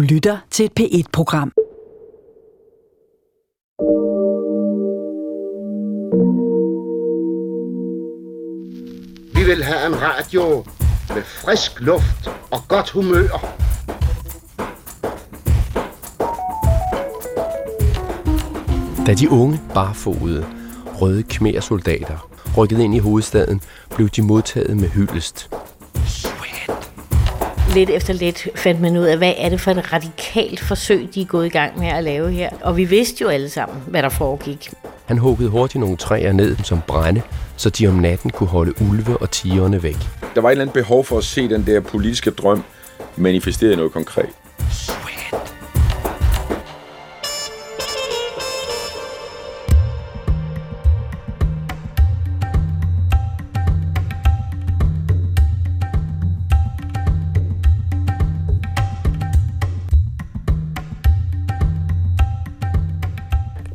[0.00, 1.52] Du lytter til et P1-program.
[9.34, 10.64] Vi vil have en radio
[11.14, 13.28] med frisk luft og godt humør.
[19.06, 20.46] Da de unge barfodede,
[21.00, 23.60] røde kmersoldater rykkede ind i hovedstaden,
[23.94, 25.50] blev de modtaget med hyldest.
[27.74, 31.20] Lidt efter lidt fandt man ud af, hvad er det for et radikalt forsøg, de
[31.20, 32.50] er gået i gang med at lave her.
[32.60, 34.70] Og vi vidste jo alle sammen, hvad der foregik.
[35.06, 37.22] Han huggede hurtigt nogle træer ned som brænde,
[37.56, 39.96] så de om natten kunne holde ulve og tigerne væk.
[40.34, 42.62] Der var et eller andet behov for at se den der politiske drøm
[43.16, 44.30] manifesteret i noget konkret.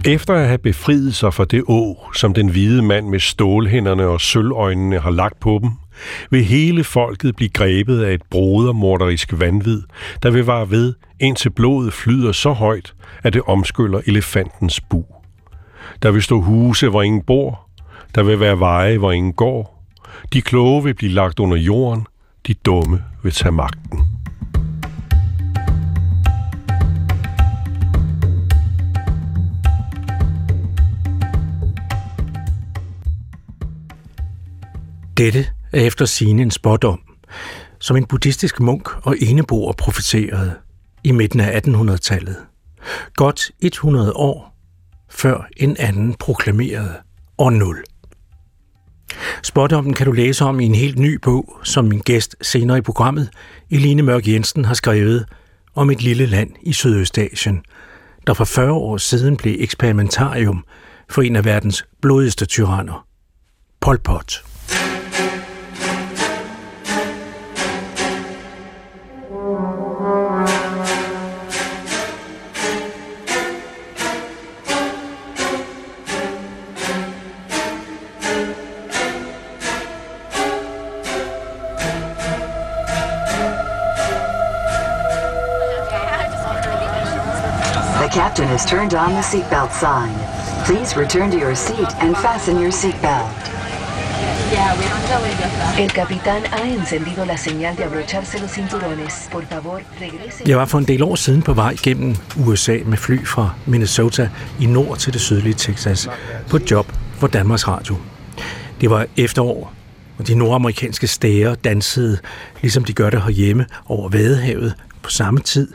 [0.07, 4.21] Efter at have befriet sig fra det å, som den hvide mand med stålhænderne og
[4.21, 5.71] sølvøjnene har lagt på dem,
[6.29, 9.81] vil hele folket blive grebet af et brodermorderisk vanvid,
[10.23, 15.05] der vil vare ved, indtil blodet flyder så højt, at det omskyller elefantens bu.
[16.03, 17.69] Der vil stå huse, hvor ingen bor.
[18.15, 19.85] Der vil være veje, hvor ingen går.
[20.33, 22.07] De kloge vil blive lagt under jorden.
[22.47, 23.99] De dumme vil tage magten.
[35.17, 36.99] Dette er efter sine en spådom,
[37.79, 40.53] som en buddhistisk munk og eneboer profeterede
[41.03, 42.37] i midten af 1800-tallet.
[43.15, 44.57] Godt 100 år
[45.09, 46.93] før en anden proklamerede
[47.37, 47.83] år 0.
[49.43, 52.81] Spådommen kan du læse om i en helt ny bog, som min gæst senere i
[52.81, 53.29] programmet,
[53.69, 55.25] Eline Mørk Jensen, har skrevet
[55.75, 57.61] om et lille land i Sydøstasien,
[58.27, 60.65] der for 40 år siden blev eksperimentarium
[61.09, 63.07] for en af verdens blodigste tyranner,
[63.81, 64.43] Pol Pot.
[88.55, 90.15] Has turned on the seatbelt sign.
[90.67, 93.51] Please return to your seat and fasten your seatbelt.
[95.77, 99.29] El capitán ha encendido la señal de abrocharse los cinturones.
[99.31, 100.43] Por favor, regrese.
[100.47, 104.29] Jeg var for en del år siden på vej gennem USA med fly fra Minnesota
[104.59, 106.09] i nord til det sydlige Texas
[106.49, 107.95] på et job for Danmarks Radio.
[108.81, 109.73] Det var efterår,
[110.17, 112.17] og de nordamerikanske stæger dansede,
[112.61, 115.67] ligesom de gør det herhjemme over Vadehavet på samme tid,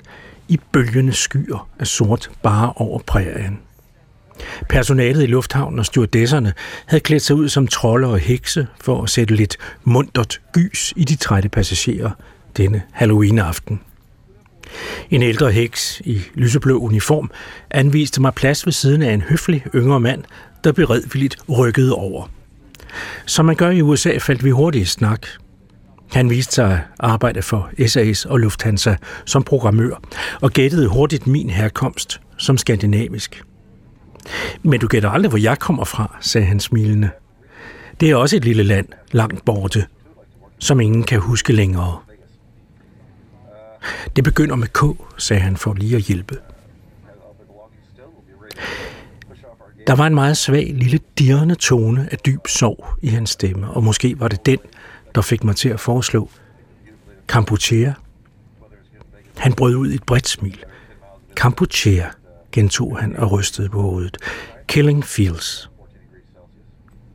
[0.51, 3.59] i bølgende skyer af sort bare over prærien.
[4.69, 6.53] Personalet i lufthavnen og stewardesserne
[6.87, 11.05] havde klædt sig ud som trolde og hekse for at sætte lidt mundtet gys i
[11.05, 12.11] de trætte passagerer
[12.57, 13.81] denne Halloween-aften.
[15.11, 17.31] En ældre heks i lyseblå uniform
[17.71, 20.25] anviste mig plads ved siden af en høflig yngre mand,
[20.65, 22.31] der beredvilligt rykkede over.
[23.27, 25.27] Som man gør i USA, faldt vi hurtigt i snak.
[26.13, 28.95] Han viste sig at arbejde for SAS og Lufthansa
[29.25, 30.03] som programmør,
[30.41, 33.43] og gættede hurtigt min herkomst som skandinavisk.
[34.63, 37.11] Men du gætter aldrig, hvor jeg kommer fra, sagde han smilende.
[38.01, 39.87] Det er også et lille land, langt borte,
[40.59, 41.99] som ingen kan huske længere.
[44.17, 44.81] Det begynder med K,
[45.19, 46.37] sagde han for lige at hjælpe.
[49.87, 53.85] Der var en meget svag, lille dirrende tone af dyb sorg i hans stemme, og
[53.85, 54.59] måske var det den,
[55.15, 56.31] der fik mig til at foreslå
[57.29, 57.93] Kampuchea.
[59.37, 60.65] Han brød ud i et bredt smil.
[61.37, 62.07] Kampuchea,
[62.53, 64.17] gentog han og rystede på hovedet.
[64.67, 65.71] Killing Fields.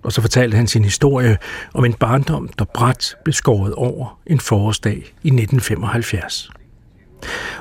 [0.03, 1.37] Og så fortalte han sin historie
[1.73, 6.49] om en barndom, der bræt blev skåret over en forårsdag i 1975.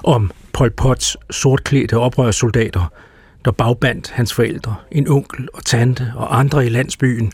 [0.02, 2.92] Om Pol Pots sortklædte oprørssoldater,
[3.44, 7.32] der bagbandt hans forældre, en onkel og tante og andre i landsbyen,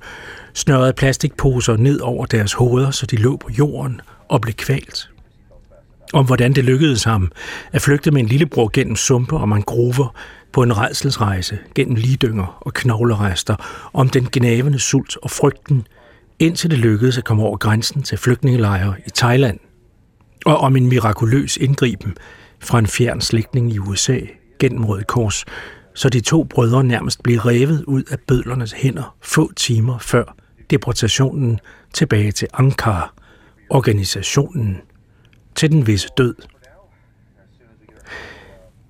[0.55, 5.11] snørrede plastikposer ned over deres hoveder, så de lå på jorden og blev kvalt.
[6.13, 7.33] Om hvordan det lykkedes ham
[7.73, 10.15] at flygte med en lillebror gennem sumpe og mangrover
[10.53, 13.57] på en redselsrejse gennem lidynger og knoglerester,
[13.93, 15.87] om den gnavende sult og frygten,
[16.39, 19.59] indtil det lykkedes at komme over grænsen til flygtningelejre i Thailand,
[20.47, 22.17] og om en mirakuløs indgriben
[22.61, 24.19] fra en fjern slægtning i USA
[24.59, 25.45] gennem Røde Kors,
[25.95, 30.37] så de to brødre nærmest blev revet ud af bødlernes hænder få timer før
[30.71, 31.61] deportationen
[31.95, 33.13] tilbage til Ankara,
[33.71, 34.81] organisationen
[35.55, 36.35] til den visse død.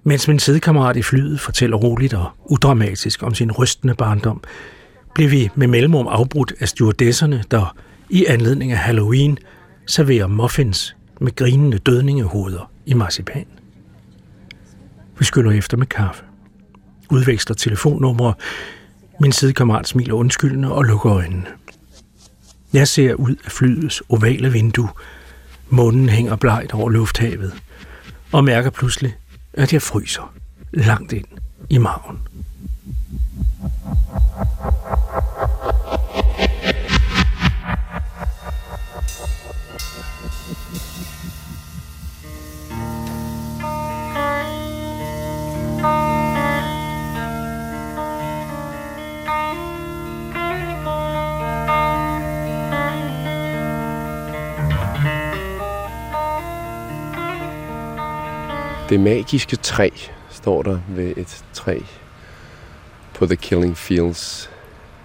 [0.04, 4.42] Mens min sidekammerat i flyet fortæller roligt og udramatisk om sin rystende barndom,
[5.14, 7.76] blev vi med mellemrum afbrudt af stewardesserne, der
[8.10, 9.38] i anledning af Halloween
[9.86, 13.46] serverer muffins med grinende dødningehoveder i marcipan.
[15.18, 16.24] Vi skyller efter med kaffe,
[17.10, 18.34] udveksler telefonnumre,
[19.20, 21.46] min sidekammerat smiler undskyldende og lukker øjnene.
[22.72, 24.88] Jeg ser ud af flyets ovale vindue.
[25.68, 27.52] Månen hænger blegt over lufthavet.
[28.32, 29.16] Og mærker pludselig,
[29.52, 30.34] at jeg fryser
[30.72, 31.26] langt ind
[31.70, 32.18] i maven.
[58.90, 59.90] Det magiske træ
[60.30, 61.78] står der ved et træ
[63.14, 64.50] på The Killing Fields.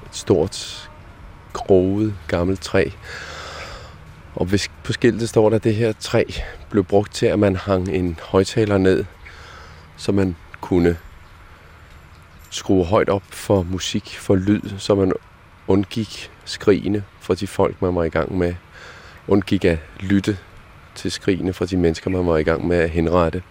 [0.05, 0.89] Et stort,
[1.53, 2.89] groet, gammelt træ.
[4.35, 4.47] Og
[4.83, 6.23] på skiltet står der, at det her træ
[6.69, 9.05] blev brugt til, at man hang en højtaler ned,
[9.97, 10.97] så man kunne
[12.49, 15.11] skrue højt op for musik, for lyd, så man
[15.67, 18.53] undgik skrigene fra de folk, man var i gang med.
[19.27, 20.37] Undgik at lytte
[20.95, 23.43] til skrigene fra de mennesker, man var i gang med at henrette.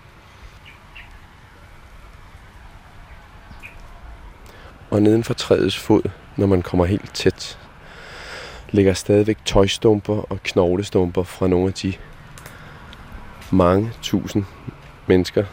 [4.94, 6.02] Og neden for træets fod,
[6.36, 7.58] når man kommer helt tæt,
[8.70, 11.92] ligger stadigvæk tøjstumper og knoglestumper fra nogle af de
[13.50, 14.44] mange tusind
[15.06, 15.44] mennesker,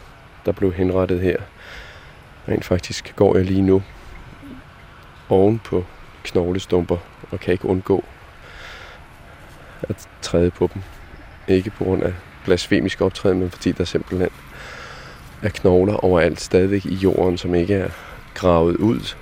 [0.46, 1.36] der blev henrettet her.
[2.48, 3.82] Rent faktisk går jeg lige nu
[5.28, 5.84] oven på
[6.24, 6.96] knoglestumper
[7.30, 8.04] og kan ikke undgå
[9.82, 10.82] at træde på dem.
[11.48, 12.12] Ikke på grund af
[12.44, 14.30] blasfemisk optræden, men fordi der simpelthen
[15.42, 17.90] er knogler overalt stadigvæk i jorden, som ikke er
[18.34, 19.14] gravet ud,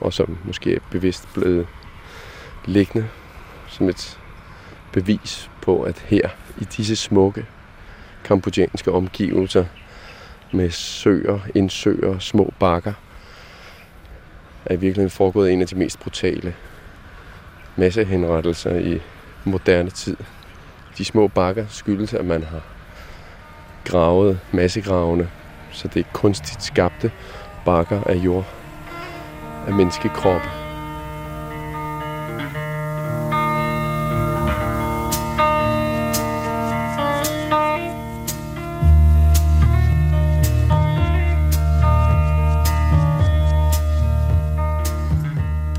[0.00, 1.66] og som måske er bevidst blevet
[2.64, 3.08] liggende
[3.68, 4.18] som et
[4.92, 6.28] bevis på, at her
[6.60, 7.46] i disse smukke
[8.24, 9.64] kambodjanske omgivelser
[10.52, 12.92] med søer, indsøer, små bakker,
[14.66, 16.54] er i virkeligheden foregået en af de mest brutale
[17.76, 19.00] massehenrettelser i
[19.44, 20.16] moderne tid.
[20.98, 22.62] De små bakker skyldes, at man har
[23.84, 25.30] gravet massegravene,
[25.72, 27.10] så det er kunstigt skabte
[27.64, 28.57] bakker af jord
[29.68, 30.48] af menneskekroppe.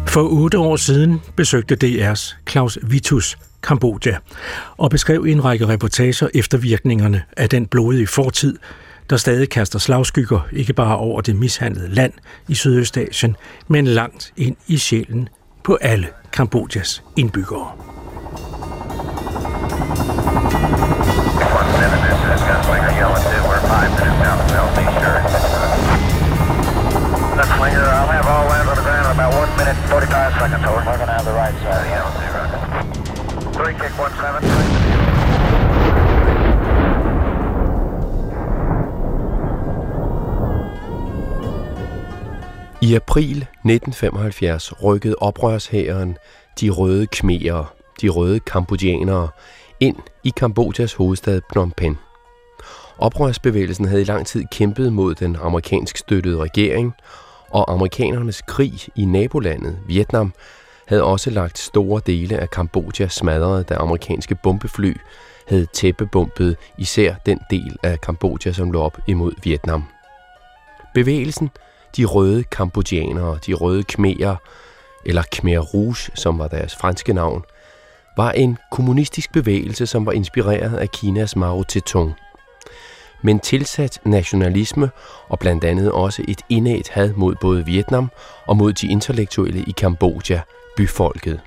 [0.08, 4.18] For otte år siden besøgte DR's Claus Vitus Kambodja
[4.78, 8.58] og beskrev i en række reportager eftervirkningerne af den blodige fortid,
[9.10, 12.14] der stadig kaster slagskygger ikke bare over det mishandlede land
[12.48, 13.36] i Sydøstasien,
[13.68, 15.30] men langt ind i sjælen
[15.64, 17.72] på alle Kambodjas indbyggere.
[29.58, 30.78] Minute 45 seconds, over.
[30.78, 32.14] We're going to have the right side of
[33.44, 34.99] the 3 kick 17.
[42.82, 46.18] I april 1975 rykkede oprørshæren
[46.60, 49.30] de røde khmerer, de røde kambodjanere,
[49.80, 51.98] ind i Kambodjas hovedstad Phnom Penh.
[52.98, 56.94] Oprørsbevægelsen havde i lang tid kæmpet mod den amerikansk støttede regering,
[57.50, 60.34] og amerikanernes krig i nabolandet, Vietnam,
[60.88, 64.94] havde også lagt store dele af Kambodja smadret, da amerikanske bombefly
[65.48, 69.84] havde tæppebumpet især den del af Kambodja, som lå op imod Vietnam.
[70.94, 71.50] Bevægelsen
[71.98, 74.36] de røde kambodjanere, de røde khmerer,
[75.06, 77.44] eller Khmer Rouge, som var deres franske navn,
[78.18, 82.14] var en kommunistisk bevægelse, som var inspireret af Kinas Mao Zedong.
[83.22, 84.90] Men tilsat nationalisme
[85.28, 88.12] og blandt andet også et indædt had mod både Vietnam
[88.46, 90.42] og mod de intellektuelle i Kambodja,
[90.78, 91.42] byfolket.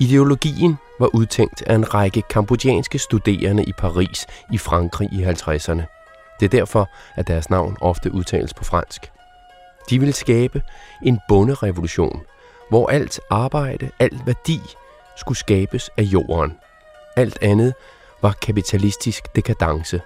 [0.00, 5.82] Ideologien var udtænkt af en række kambodjanske studerende i Paris i Frankrig i 50'erne.
[6.40, 9.10] Det er derfor, at deres navn ofte udtales på fransk.
[9.90, 10.62] De ville skabe
[11.02, 12.20] en bonderevolution,
[12.68, 14.60] hvor alt arbejde, alt værdi
[15.16, 16.52] skulle skabes af jorden.
[17.16, 17.74] Alt andet
[18.22, 20.00] var kapitalistisk dekadence.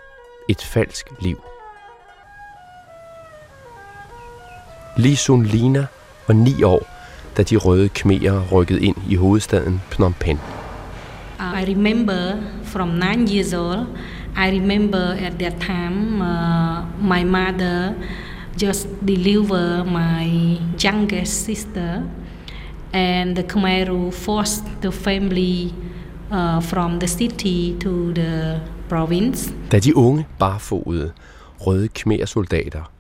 [0.49, 1.45] Et falsk liv.
[4.97, 5.87] Lee Sun Lina
[6.29, 6.87] var ni år,
[7.37, 10.41] da de røde khmerer rykkede ind i hovedstaden Phnom Penh.
[11.39, 13.87] I remember from nine years old
[14.37, 17.93] I remember at that time uh, my mother
[18.63, 22.03] just deliver my youngest sister
[22.93, 25.75] and the Khmer forced the family
[26.31, 29.55] uh, from the city to the province.
[29.73, 31.13] Da de unge, barfodede,
[31.61, 32.91] røde khmer-soldater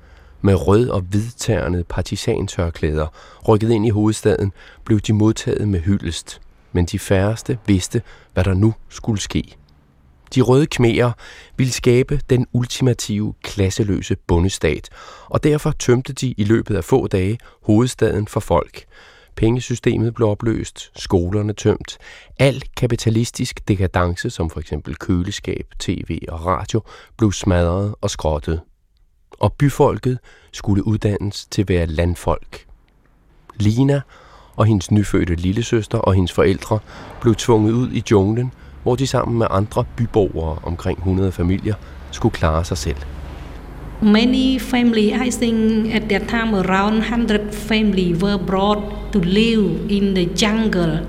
[0.40, 3.06] med rød- og hvidtærende partisantørklæder
[3.49, 4.52] rykkede ind i hovedstaden,
[4.84, 6.40] blev de modtaget med hyldest.
[6.73, 9.56] Men de færreste vidste, hvad der nu skulle ske.
[10.34, 11.12] De røde khmerer
[11.56, 14.88] ville skabe den ultimative klasseløse bondestat,
[15.26, 18.84] og derfor tømte de i løbet af få dage hovedstaden for folk.
[19.36, 21.98] Pengesystemet blev opløst, skolerne tømt,
[22.38, 26.82] al kapitalistisk dekadence, som for eksempel køleskab, tv og radio,
[27.16, 28.60] blev smadret og skrottet.
[29.38, 30.18] Og byfolket
[30.52, 32.66] skulle uddannes til at være landfolk.
[33.56, 34.00] Lina
[34.56, 36.78] og hendes nyfødte lillesøster og hendes forældre
[37.20, 38.52] blev tvunget ud i junglen,
[38.84, 41.74] hvor de sammen med andre byboere, omkring 100 familier,
[42.10, 42.96] skulle klare sig selv.
[44.02, 50.14] Many family, I think at that time around 100 family were brought to live in
[50.14, 51.00] the jungle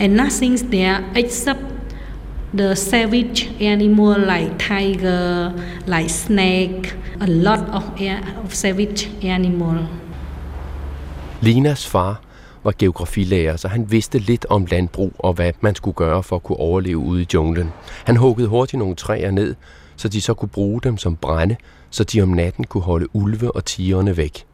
[0.00, 1.60] and nothing's there except
[2.54, 5.52] the savage animal like tiger,
[5.86, 7.84] like snake, a lot of,
[8.44, 9.86] of savage animal.
[11.40, 12.20] Linas far
[12.64, 16.42] var geografilærer, så han vidste lidt om landbrug og hvad man skulle gøre for at
[16.42, 17.72] kunne overleve ude i junglen.
[18.04, 19.54] Han huggede hurtigt nogle træer ned,
[19.96, 21.56] så de så kunne bruge dem som brænde,
[21.90, 24.44] så de om natten kunne holde ulve og tigerne væk.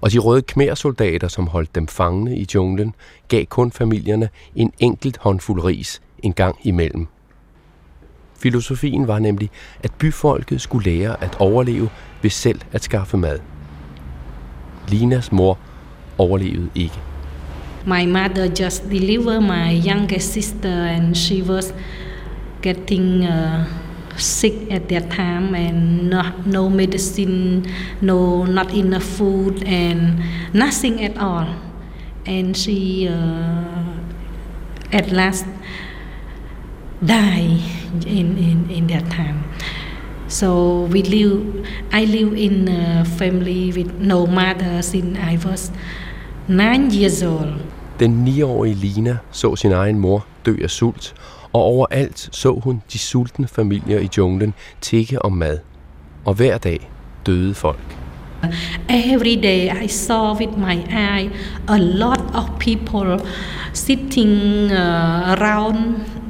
[0.00, 2.94] Og de røde kmersoldater, som holdt dem fangne i junglen,
[3.28, 7.06] gav kun familierne en enkelt håndfuld ris en gang imellem.
[8.38, 9.50] Filosofien var nemlig,
[9.82, 11.88] at byfolket skulle lære at overleve
[12.22, 13.38] ved selv at skaffe mad.
[14.88, 15.58] Linas mor
[16.18, 17.07] overlevede ikke.
[17.86, 21.72] My mother just delivered my youngest sister and she was
[22.60, 23.66] getting uh,
[24.18, 27.66] sick at that time and no, no medicine,
[28.00, 31.48] no not enough food and nothing at all.
[32.26, 33.94] And she uh,
[34.92, 35.46] at last
[37.04, 37.60] died
[38.06, 39.44] in, in, in that time.
[40.28, 45.70] So we live, I live in a family with no mother since I was
[46.48, 47.60] nine years old.
[48.00, 51.14] Den 9-årige Lina så sin egen mor dø af sult,
[51.52, 55.58] og overalt så hun de sultne familier i junglen tikke om mad.
[56.24, 56.90] Og hver dag
[57.26, 57.96] døde folk.
[58.88, 61.30] Every day I saw with my eye
[61.68, 63.18] a lot of people
[63.72, 65.78] sitting uh, around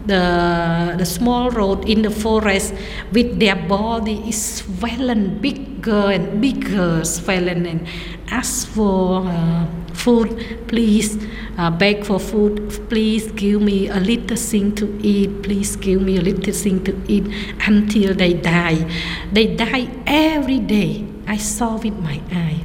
[0.08, 2.74] the, the small road in the forest
[3.12, 7.86] with their body is swollen bigger and bigger swollen and
[8.30, 11.16] ask for uh, food please
[11.58, 12.70] uh, beg for food.
[12.88, 15.42] Please give me a little thing to eat.
[15.42, 17.26] Please give me a little thing to eat
[17.66, 18.86] until they die.
[19.32, 21.04] They die every day.
[21.26, 22.64] I saw with my eye.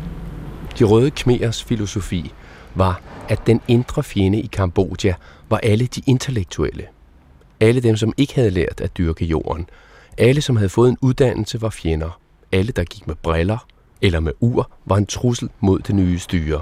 [0.80, 2.32] De røde khmers filosofi
[2.76, 5.14] var, at den indre fjende i Kambodja
[5.50, 6.84] var alle de intellektuelle.
[7.64, 9.70] Alle dem, som ikke havde lært at dyrke jorden.
[10.18, 12.20] Alle, som havde fået en uddannelse, var fjender.
[12.52, 13.68] Alle, der gik med briller
[14.02, 16.62] eller med ur, var en trussel mod det nye styre.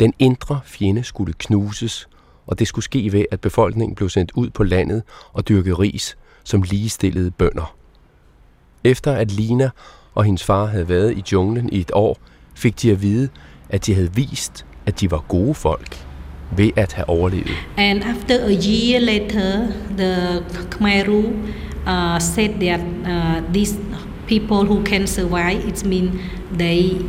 [0.00, 2.08] Den indre fjende skulle knuses,
[2.46, 5.02] og det skulle ske ved, at befolkningen blev sendt ud på landet
[5.32, 7.76] og dyrkede ris som ligestillede bønder.
[8.84, 9.70] Efter at Lina
[10.14, 12.18] og hendes far havde været i junglen i et år,
[12.54, 13.28] fik de at vide,
[13.68, 16.07] at de havde vist, at de var gode folk
[17.46, 17.56] have.
[17.76, 21.52] And after a year later, the Khmeru
[21.86, 23.78] uh, said that uh, these
[24.26, 26.20] people who can survive, it means
[26.52, 27.00] they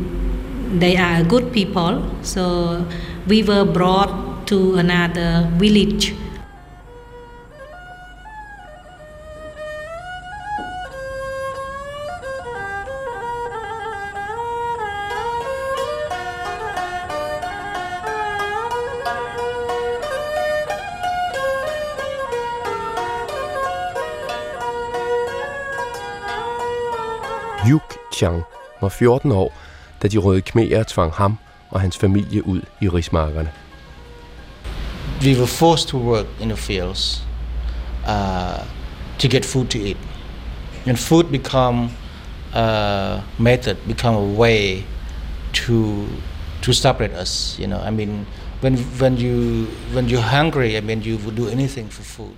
[0.78, 2.04] they are good people.
[2.22, 2.86] So
[3.26, 6.14] we were brought to another village.
[27.68, 28.42] Yuk Chang
[28.80, 29.52] var 14 år,
[30.02, 31.38] da de røde khmerer tvang ham
[31.70, 33.50] og hans familie ud i rismarkerne.
[35.22, 37.24] We were forced to work in the fields
[38.08, 38.64] uh,
[39.18, 39.96] to get food to eat.
[40.86, 41.90] And food become
[42.54, 44.84] a method, become a way
[45.52, 46.06] to
[46.62, 47.58] to separate us.
[47.58, 48.26] You know, I mean,
[48.60, 52.34] when when you when you're hungry, I mean, you would do anything for food.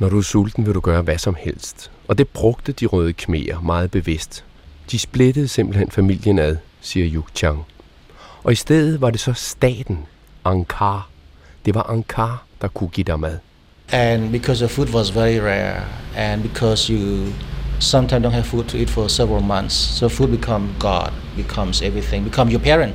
[0.00, 1.90] Når du er sulten, vil du gøre hvad som helst.
[2.08, 4.44] Og det brugte de røde kmer meget bevidst.
[4.90, 7.64] De splittede simpelthen familien ad, siger Yuk Chang.
[8.44, 9.98] Og i stedet var det så staten,
[10.44, 11.08] Ankar.
[11.64, 13.38] Det var Ankar, der kunne give dig mad.
[13.92, 15.84] and because the food was very rare,
[16.16, 17.32] and because you
[17.80, 22.24] sometimes don't have food to eat for several months, so food become God, becomes everything,
[22.24, 22.94] become your parent.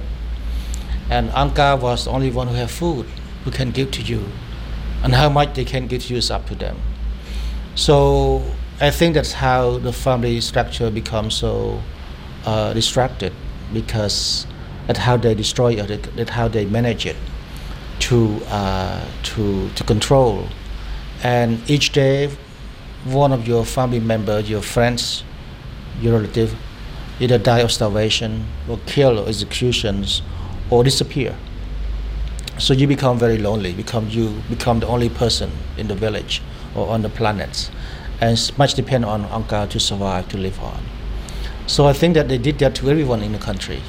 [1.10, 3.06] And Ankar was the only one who have food,
[3.44, 4.22] who can give to you,
[5.04, 6.76] and how much they can give to you is up to them.
[7.76, 8.42] So
[8.80, 11.82] I think that's how the family structure becomes so
[12.46, 13.34] uh, distracted
[13.74, 14.48] because
[14.88, 17.18] that's how they destroy it, that's how they manage it
[18.00, 20.48] to uh, to to control.
[21.22, 22.30] And each day,
[23.04, 25.26] one of your family members, your friends,
[26.00, 26.56] your relative,
[27.20, 30.22] either die of starvation, or kill or executions,
[30.70, 31.36] or disappear.
[32.58, 33.74] So you become very lonely.
[33.74, 36.42] Become you become the only person in the village
[36.76, 37.72] or on the planet,
[38.22, 40.80] and it's much depend on Ankara to survive, to live on.
[41.68, 43.80] So I think that they did that to everyone in the country.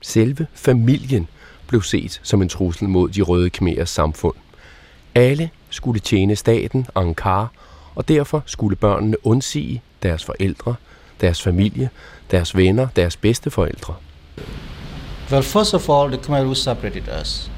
[0.00, 1.28] Selve familien
[1.66, 4.34] blev set som en trussel mod de røde khmerers samfund.
[5.14, 7.46] Alle skulle tjene staten, Ankara,
[7.94, 10.74] og derfor skulle børnene undsige deres forældre,
[11.20, 11.90] deres familie,
[12.30, 13.94] deres venner, deres bedsteforældre.
[15.30, 17.50] Well, first of all, the Khmer separated us.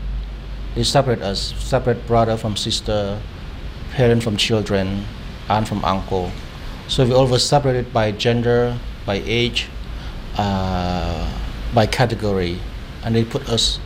[0.74, 3.16] They separate us, separate brother from sister,
[3.96, 4.86] parent from children,
[5.48, 6.30] aunt from uncle.
[6.88, 8.74] So we were separated by gender,
[9.06, 9.68] by age,
[10.38, 11.24] uh,
[11.74, 12.54] by category,
[13.04, 13.80] and they put us,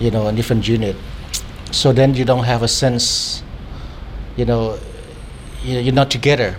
[0.00, 0.96] you know, in different unit.
[1.72, 3.04] So then you don't have a sense,
[4.38, 4.72] you know,
[5.66, 6.52] you- you're not together.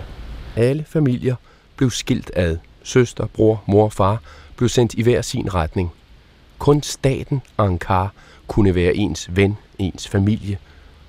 [0.56, 1.34] Alle familier
[1.76, 2.56] blev skilt ad.
[2.82, 4.20] Søster, bror, mor og far
[4.56, 5.92] blev sendt i hver sin retning.
[6.58, 8.08] Kun staten Ankara
[8.48, 10.58] kunne være ens ven, ens familie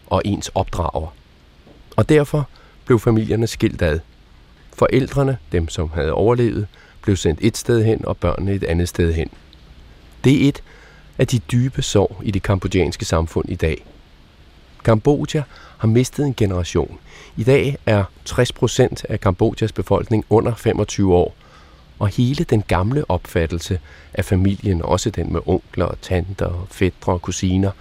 [0.07, 1.13] og ens opdrager.
[1.95, 2.49] Og derfor
[2.85, 3.99] blev familierne skilt ad.
[4.73, 6.67] Forældrene, dem som havde overlevet,
[7.01, 9.29] blev sendt et sted hen og børnene et andet sted hen.
[10.23, 10.63] Det er et
[11.17, 13.85] af de dybe sår i det kambodjanske samfund i dag.
[14.83, 15.43] Kambodja
[15.77, 16.99] har mistet en generation.
[17.37, 21.35] I dag er 60 procent af Kambodjas befolkning under 25 år,
[21.99, 23.79] og hele den gamle opfattelse
[24.13, 27.71] af familien, også den med onkler og tanter, fædre og kusiner,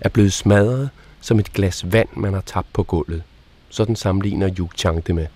[0.00, 3.22] er blevet smadret som et glas vand, man har tabt på gulvet.
[3.70, 5.26] Sådan sammenligner Yu Chang det med.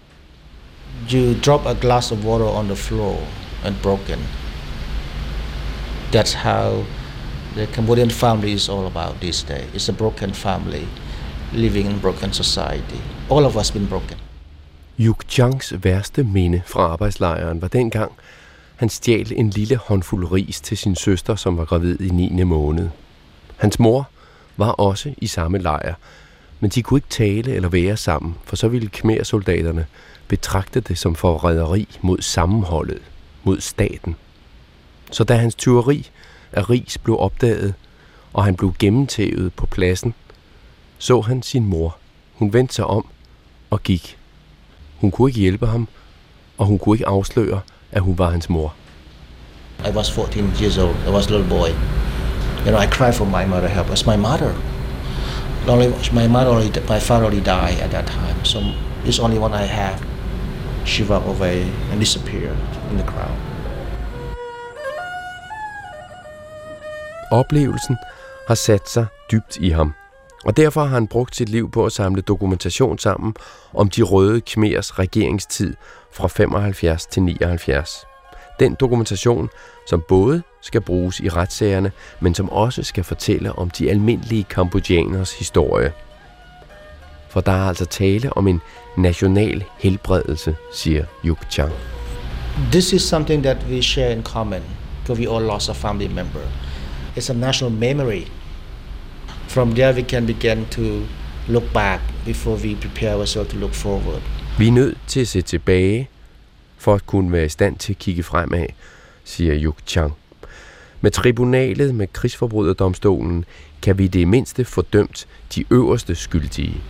[1.11, 3.17] you drop a glass of water on the floor
[3.65, 4.19] and broken.
[6.13, 6.85] That's how
[7.55, 9.65] the Cambodian family is all about this day.
[9.75, 10.87] It's a broken family
[11.53, 13.01] living in broken society.
[13.31, 14.17] All of us been broken.
[14.99, 18.13] Yuk Changs værste minde fra arbejdslejren var dengang,
[18.77, 22.43] han stjal en lille håndfuld ris til sin søster, som var gravid i 9.
[22.43, 22.89] måned.
[23.57, 24.09] Hans mor
[24.57, 25.95] var også i samme lejr,
[26.63, 29.87] men de kunne ikke tale eller være sammen, for så ville khmer-soldaterne
[30.29, 33.03] betragte det som forræderi mod sammenholdet,
[33.45, 34.17] mod staten.
[35.11, 36.11] Så da hans tyveri
[36.53, 37.75] af ris blev opdaget,
[38.33, 40.15] og han blev gennemtævet på pladsen,
[40.99, 41.97] så han sin mor.
[42.35, 43.07] Hun vendte sig om
[43.71, 44.19] og gik.
[45.01, 45.89] Hun kunne ikke hjælpe ham,
[46.59, 47.61] og hun kunne ikke afsløre,
[47.93, 48.75] at hun var hans mor.
[49.89, 50.97] I was 14 years old.
[51.09, 51.69] I was a little boy.
[52.65, 53.87] You know, I cried for my mother help.
[53.87, 54.72] It's my mother.
[55.69, 58.45] Only my mother, already, my father already died at that time.
[58.45, 58.59] So
[59.05, 59.99] it's only one I have.
[60.85, 62.57] She walked away and disappeared
[62.91, 63.37] in the crowd.
[67.33, 67.97] Oplevelsen
[68.49, 69.93] har sat sig dybt i ham,
[70.45, 73.35] og derfor har han brugt sit liv på at samle dokumentation sammen
[73.75, 75.75] om de røde khmers regeringstid
[76.13, 78.07] fra 75 til 79.
[78.63, 79.49] Den dokumentation,
[79.89, 85.39] som både skal bruges i retssagerne, men som også skal fortælle om de almindelige kambodjaners
[85.39, 85.93] historie.
[87.29, 88.61] For der er altså tale om en
[88.97, 91.73] national helbredelse, siger Yuk Chang.
[92.71, 94.63] This is something that we share in common
[95.01, 96.41] because we all lost a family member.
[97.17, 98.25] It's a national memory.
[99.49, 100.83] From there, we can begin to
[101.49, 104.23] look back before we prepare ourselves to look forward.
[104.59, 106.09] Vi er nødt til at se tilbage,
[106.83, 108.67] for at kunne være i stand til at kigge fremad,
[109.25, 110.13] siger Yuk Chang.
[111.01, 113.45] Med tribunalet med krigsforbryderdomstolen
[113.83, 116.81] kan vi det mindste få dømt de øverste skyldige.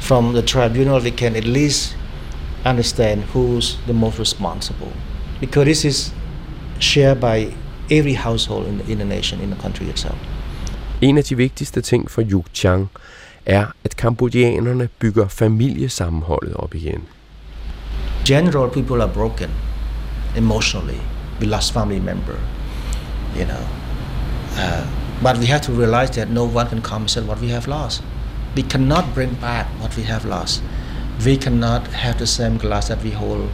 [0.00, 1.98] From the tribunal, we can at least
[2.66, 4.92] understand who's the most responsible.
[5.40, 6.14] Because this is
[6.80, 7.54] shared by
[7.90, 10.18] every household in the, in the nation, in the country itself.
[11.00, 12.88] En af de vigtigste ting for Yuk Chang
[13.46, 17.02] er, at kambodjanerne bygger familiesammenholdet op igen.
[18.26, 19.52] General people are broken
[20.34, 21.00] emotionally.
[21.38, 22.36] We lost family member,
[23.36, 23.64] you know.
[24.56, 24.84] Uh,
[25.22, 28.02] but we have to realize that no one can compensate what we have lost.
[28.56, 30.60] We cannot bring back what we have lost.
[31.24, 33.48] We cannot have the same glass that we hold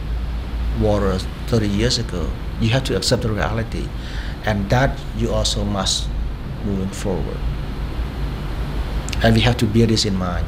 [0.81, 2.31] water 30 years ago.
[2.59, 3.87] You have to accept the reality,
[4.43, 6.07] and that you also must
[6.65, 7.37] moving forward.
[9.21, 10.47] And we have to bear this in mind.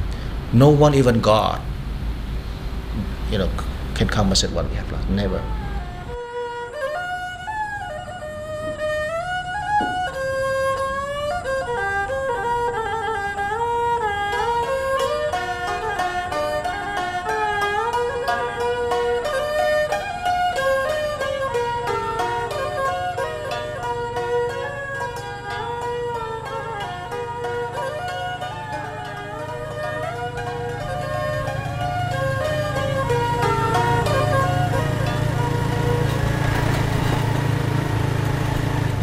[0.51, 1.61] No one, even God,
[3.29, 3.51] you know,
[3.95, 5.09] can compensate what we have lost.
[5.09, 5.41] Never.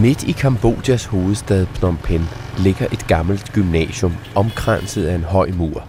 [0.03, 2.25] Midt i Kambodjas hovedstad Phnom Penh
[2.59, 5.85] ligger et gammelt gymnasium omkranset af en høj mur.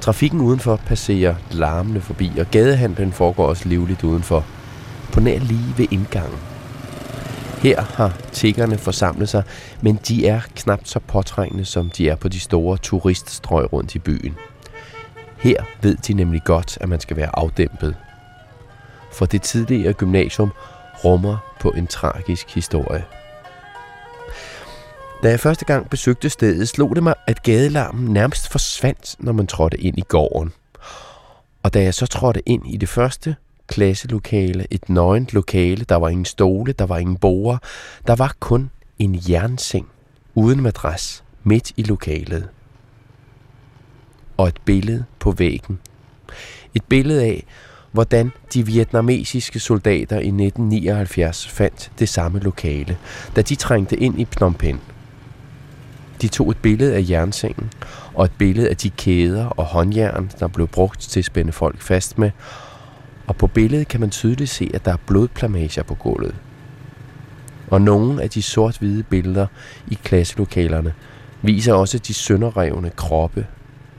[0.00, 4.44] Trafikken udenfor passerer larmende forbi, og gadehandlen foregår også livligt udenfor.
[5.12, 6.38] På nær lige ved indgangen.
[7.58, 9.42] Her har tiggerne forsamlet sig,
[9.80, 13.98] men de er knap så påtrængende, som de er på de store turiststrøg rundt i
[13.98, 14.34] byen.
[15.38, 17.96] Her ved de nemlig godt, at man skal være afdæmpet.
[19.12, 20.52] For det tidligere gymnasium
[21.04, 23.04] rummer på en tragisk historie.
[25.22, 29.46] Da jeg første gang besøgte stedet, slog det mig, at gadelarmen nærmest forsvandt, når man
[29.46, 30.52] trådte ind i gården.
[31.62, 36.08] Og da jeg så trådte ind i det første klasselokale, et nøgent lokale, der var
[36.08, 37.58] ingen stole, der var ingen borer,
[38.06, 39.88] der var kun en jernseng
[40.34, 42.48] uden madras midt i lokalet.
[44.36, 45.78] Og et billede på væggen.
[46.74, 47.44] Et billede af,
[47.92, 52.98] hvordan de vietnamesiske soldater i 1979 fandt det samme lokale,
[53.36, 54.80] da de trængte ind i Phnom Penh.
[56.22, 57.70] De tog et billede af jernsengen
[58.14, 61.80] og et billede af de kæder og håndjern, der blev brugt til at spænde folk
[61.80, 62.30] fast med.
[63.26, 66.34] Og på billedet kan man tydeligt se, at der er blodplamager på gulvet.
[67.70, 69.46] Og nogle af de sort-hvide billeder
[69.88, 70.94] i klasselokalerne
[71.42, 73.46] viser også de sønderrevne kroppe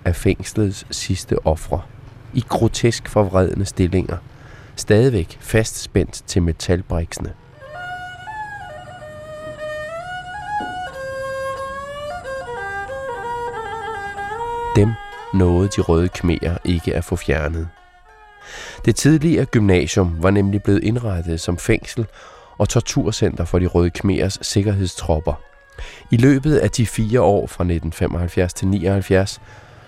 [0.06, 1.82] af fængslets sidste ofre
[2.34, 4.18] i grotesk forvredende stillinger,
[4.76, 7.34] stadigvæk fastspændt til metalbriksene.
[14.76, 14.94] Dem
[15.34, 17.68] nåede de røde kmer ikke at få fjernet.
[18.86, 22.06] Det tidligere gymnasium var nemlig blevet indrettet som fængsel
[22.58, 25.34] og torturcenter for de røde khmerers sikkerhedstropper.
[26.12, 29.42] I løbet af de fire år fra 1975 til 79,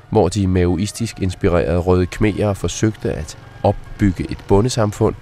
[0.09, 5.15] hvor de maoistisk inspirerede røde khmerer forsøgte at opbygge et bondesamfund,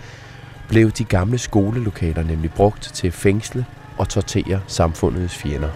[0.70, 3.66] blev de gamle skolelokaler nemlig brugt til fængsle
[3.98, 5.70] og tortere samfundets fjender.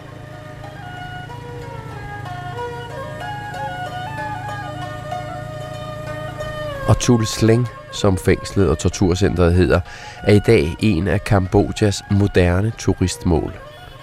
[6.87, 9.79] Og Tul Sleng, som fængslet og torturcentret hedder,
[10.23, 13.53] er i dag en af Kambodjas moderne turistmål,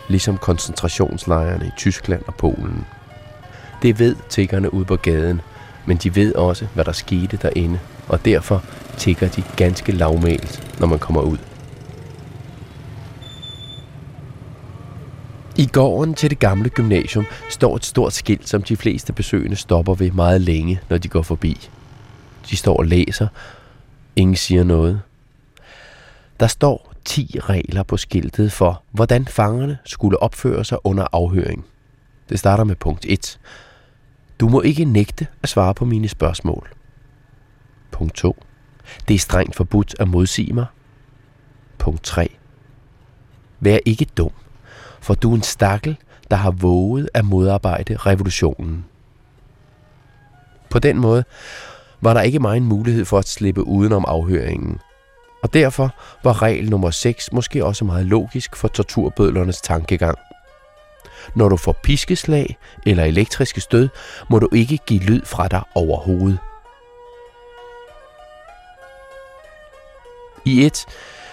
[0.09, 2.85] ligesom koncentrationslejrene i Tyskland og Polen.
[3.83, 5.41] Det ved tiggerne ude på gaden,
[5.87, 8.63] men de ved også, hvad der skete derinde, og derfor
[8.97, 11.39] tigger de ganske lavmælt, når man kommer ud.
[15.57, 19.95] I gården til det gamle gymnasium står et stort skilt, som de fleste besøgende stopper
[19.95, 21.71] ved meget længe, når de går forbi.
[22.51, 23.29] De står og læser.
[24.17, 25.03] Ingen siger noget.
[26.41, 31.65] Der står 10 regler på skiltet for, hvordan fangerne skulle opføre sig under afhøring.
[32.29, 33.39] Det starter med punkt 1.
[34.41, 36.71] Du må ikke nægte at svare på mine spørgsmål.
[37.91, 38.37] Punkt 2.
[39.09, 40.67] Det er strengt forbudt at modsige mig.
[41.79, 42.37] Punkt 3.
[43.61, 44.31] Vær ikke dum,
[45.01, 45.97] for du er en stakkel,
[46.31, 48.85] der har våget at modarbejde revolutionen.
[50.71, 51.25] På den måde
[52.05, 54.79] var der ikke meget en mulighed for at slippe udenom afhøringen.
[55.43, 60.19] Og derfor var regel nummer 6 måske også meget logisk for torturbødlernes tankegang.
[61.37, 63.89] Når du får piskeslag eller elektriske stød,
[64.31, 66.39] må du ikke give lyd fra dig overhovedet.
[70.45, 70.87] I et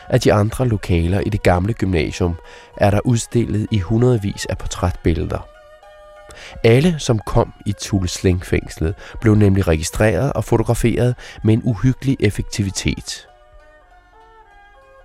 [0.10, 2.36] af de andre lokaler i det gamle gymnasium
[2.78, 5.51] er der udstillet i hundredvis af portrætbilleder.
[6.63, 13.28] Alle, som kom i Tulsling-fængslet, blev nemlig registreret og fotograferet med en uhyggelig effektivitet.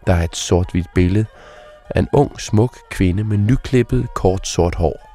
[0.06, 1.26] Der er et sort-hvidt billede
[1.90, 5.10] af en ung, smuk kvinde med nyklippet, kort sort hår.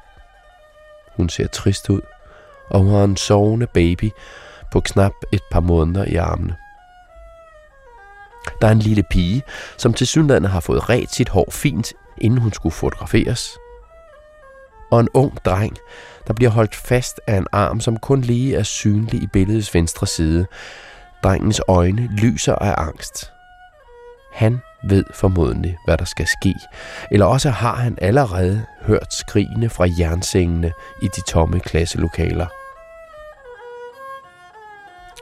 [1.16, 2.00] Hun ser trist ud,
[2.70, 4.10] og hun har en sovende baby
[4.72, 6.56] på knap et par måneder i armene.
[8.60, 9.42] Der er en lille pige,
[9.76, 13.58] som til synligheden har fået ret sit hår fint, inden hun skulle fotograferes.
[14.92, 15.76] Og en ung dreng,
[16.26, 20.06] der bliver holdt fast af en arm, som kun lige er synlig i billedets venstre
[20.06, 20.46] side.
[21.24, 23.32] Drengens øjne lyser af angst.
[24.32, 26.54] Han ved formodentlig, hvad der skal ske,
[27.10, 32.46] eller også har han allerede hørt skrigene fra jernsengene i de tomme klasselokaler.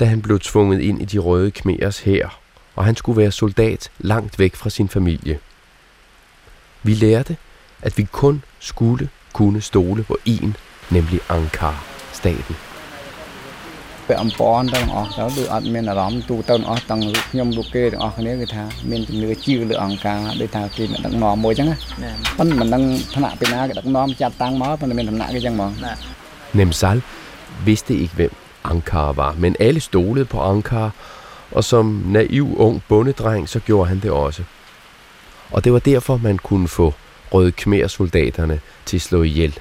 [0.01, 2.41] da han blev tvunget ind i de røde khmerers hær,
[2.77, 5.39] og han skulle være soldat langt væk fra sin familie.
[6.83, 7.37] Vi lærte,
[7.83, 10.57] at vi kun skulle kunne stole på en,
[10.91, 12.57] nemlig Ankar, staten.
[14.07, 21.77] ពាក់អំព័ន្ធទាំងអស់ទៅដូចអត់មានអារម្មណ៍ទូទៅទាំងអស់ទាំងលោកខ្ញុំលោកគេទាំងអស់គ្នាគឺថាមានជំនឿជឿលើអង្គការដូចថាគេដឹកនាំមួយអញ្ចឹងណា
[22.39, 22.83] ប៉ុន្តែមិនដឹង
[23.15, 25.73] ឋានៈពីណាគេដឹកនាំចាប់តាំងមកប៉ុន្តែមានឋានៈគេអញ្ចឹងហ្មង
[26.59, 27.03] Nemsal
[27.65, 28.33] vidste ikke, hvem
[28.65, 30.91] Ankar var, men alle stolede på Ankar,
[31.53, 34.43] og som naiv ung bondedreng, så gjorde han det også.
[35.51, 36.95] Og det var derfor, man kunne få
[37.33, 39.59] røde khmer-soldaterne til at slå ihjel.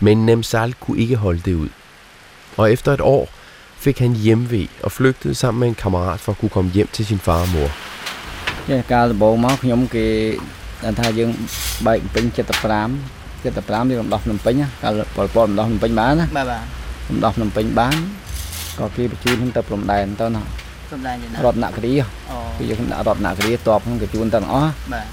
[0.00, 1.68] Men Nemsal kunne ikke holde det ud.
[2.57, 3.29] Og efter et år
[3.77, 7.05] fik han hjemvej og flygtede sammen med en kammerat for at kunne komme hjem til
[7.05, 7.71] sin far og mor.
[8.69, 10.05] ចាកាលដំបូងមកខ្ញុំគេ
[10.99, 11.29] ថាយើង
[11.85, 12.25] បែកពេញ
[12.85, 16.63] 75 75យើងរំដោះភ្នំពេញកាលពលពលរំដោះភ្នំពេញបានណាបាទបាទ
[17.09, 17.97] រំដោះភ្នំពេញបាន
[18.79, 20.41] ក៏គេបញ្ជូនខ្ញុំទៅព្រំដែនទៅណា
[20.89, 21.93] ព្រំដែនយ៉ាងណារតនគិរី
[22.31, 25.07] អូគេយកខ្ញុំដាក់រតនគិរីតបខ្ញុំគេជូនទៅទាំងអស់បាទ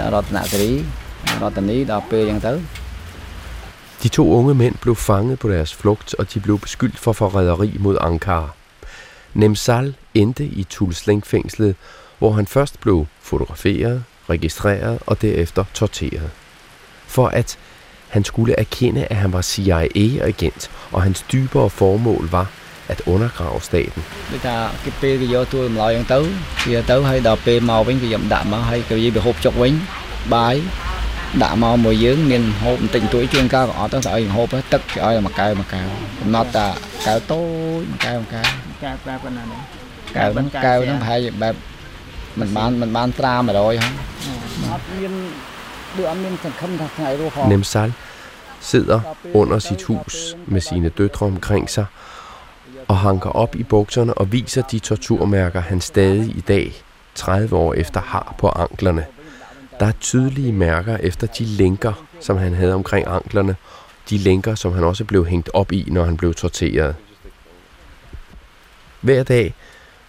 [0.00, 0.70] ដាក់រតនគិរី
[1.42, 2.87] រតនីដល់ពេលអញ្ចឹងទៅ
[4.03, 7.75] De to unge mænd blev fanget på deres flugt, og de blev beskyldt for forræderi
[7.79, 8.49] mod Ankara.
[9.33, 11.75] Nemsal endte i Tulsling-fængslet,
[12.19, 16.29] hvor han først blev fotograferet, registreret og derefter torteret.
[17.07, 17.57] For at
[18.09, 22.47] han skulle erkende, at han var CIA-agent, og hans dybere formål var
[22.89, 24.01] at undergrave staten.
[24.31, 26.23] ដូចថាគេពេលគេយកទួលម្ល៉េះអញ្ចឹង
[26.67, 29.73] ទៅវាទៅហើយដល់ពេលមកវិញគេយកដាក់មកហើយគេនិយាយវាហូបចុកវិញ
[30.33, 30.55] បាយ
[31.43, 35.85] ដាក់មកមួយយើងមានហូបបន្តិចបន្តួចជួនកាលក៏អត់ទៅស្អីហូបទឹកគេឲ្យមួយកែវមួយកែវ
[36.19, 36.67] កំណត់តែ
[37.05, 37.41] កែវតូ
[37.79, 38.47] ចមួយកែវមួយកែវ
[38.83, 39.61] កែវបែបប៉ុណ្ណានេះ
[40.17, 41.55] កែវហ្នឹងកែវហ្នឹងប្រហែលជាបែប
[42.39, 43.93] មិនបានមិនបានត្រា100ហ្នឹង
[44.71, 45.13] អត់មាន
[45.97, 47.89] ដូចអត់មានសង្ឃឹមថាថ្ងៃរស់ហោ Nemsal
[48.69, 49.01] sidder
[49.39, 50.15] under sit hus
[50.53, 51.87] med sine døtre omkring sig
[52.87, 56.73] og hanker op i bukserne og viser de torturmærker, han stadig i dag,
[57.15, 59.05] 30 år efter, har på anklerne.
[59.80, 63.56] der er tydelige mærker efter de lænker, som han havde omkring anklerne,
[64.10, 66.94] de lænker, som han også blev hængt op i, når han blev torteret.
[69.00, 69.54] Hver dag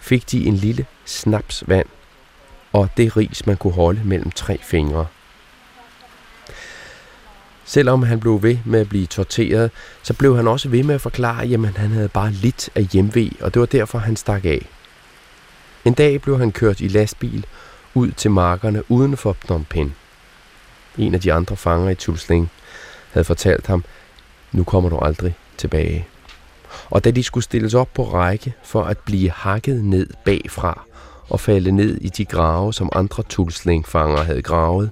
[0.00, 1.86] fik de en lille snaps vand,
[2.72, 5.06] og det ris, man kunne holde mellem tre fingre.
[7.64, 9.70] Selvom han blev ved med at blive torteret,
[10.02, 12.84] så blev han også ved med at forklare, at jamen, han havde bare lidt af
[12.92, 14.66] hjemvej, og det var derfor, han stak af.
[15.84, 17.46] En dag blev han kørt i lastbil
[17.94, 19.92] ud til markerne uden for Phnom Penh.
[20.98, 22.50] En af de andre fanger i Tulsling
[23.12, 23.84] havde fortalt ham,
[24.52, 26.06] nu kommer du aldrig tilbage.
[26.90, 30.84] Og da de skulle stilles op på række for at blive hakket ned bagfra
[31.28, 34.90] og falde ned i de grave, som andre tulslingfanger havde gravet,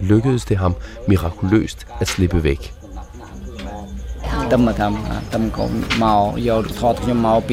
[0.00, 0.74] lykkedes det ham
[1.08, 2.74] mirakuløst at slippe væk.
[4.50, 4.96] Dem, dem,
[5.32, 7.44] dem kom meget, jeg trådte meget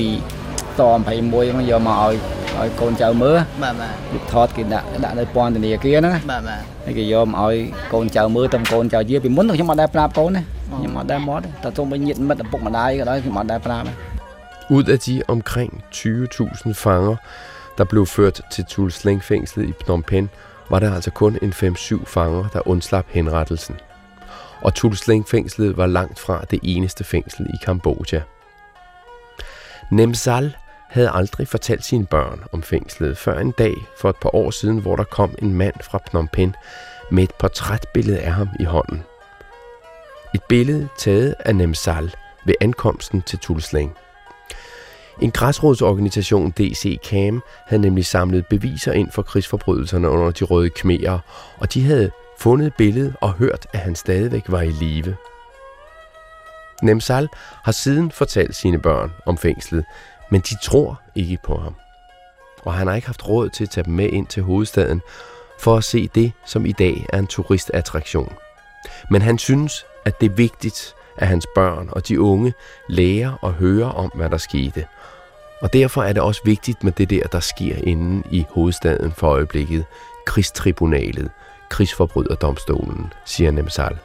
[0.54, 2.14] តខ្ញុំមកពីត21មកយកមកឲ្យ
[2.58, 3.92] ឲ្យកូនចៅមើលបាទបាទ
[4.32, 7.56] ថតគេដាក់ដាក់នៅពន្ធនាគារហ្នឹងបាទបាទហើយគេយកមកឲ្យ
[7.92, 10.42] កូនចៅមើលទឹមកូនចៅយាពីមុនខ្ញុំអត់ដែរប្រាប់កូនណា
[10.76, 13.92] ខ្ញុំអត់ដែរមកតែទុំវិញញាតិមិត្តឪពុកម្ដាយក៏ដោយខ្ញុំអត់ដែរប្រាប់ I
[14.76, 17.16] Ud af de omkring 20.000 fanger,
[17.78, 20.28] der blev ført til Tulsleng-fængslet i Phnom Penh,
[20.70, 23.76] var der altså kun en 5-7 fanger, der undslap henrettelsen.
[24.62, 28.20] Og Tulsleng-fængslet var langt fra det eneste fængsel i Kambodja.
[29.95, 30.55] Nemzal
[30.89, 34.77] havde aldrig fortalt sine børn om fængslet før en dag for et par år siden,
[34.77, 36.53] hvor der kom en mand fra Phnom Penh
[37.11, 39.03] med et portrætbillede af ham i hånden.
[40.35, 43.95] Et billede taget af Nemzal ved ankomsten til Tulsling.
[45.21, 51.19] En græsrodsorganisation, DC CAM, havde nemlig samlet beviser ind for krigsforbrydelserne under de røde khmerer,
[51.57, 55.15] og de havde fundet billedet og hørt, at han stadigvæk var i live.
[56.81, 57.29] Nemsal
[57.63, 59.85] har siden fortalt sine børn om fængslet,
[60.31, 61.75] men de tror ikke på ham.
[62.61, 65.01] Og han har ikke haft råd til at tage dem med ind til hovedstaden
[65.59, 68.33] for at se det, som i dag er en turistattraktion.
[69.11, 72.53] Men han synes, at det er vigtigt, at hans børn og de unge
[72.89, 74.85] lærer og hører om, hvad der skete.
[75.61, 79.27] Og derfor er det også vigtigt med det der, der sker inde i hovedstaden for
[79.27, 79.85] øjeblikket,
[80.25, 81.31] krigstribunalet,
[81.69, 83.97] krigsforbryderdomstolen, siger Nemsal.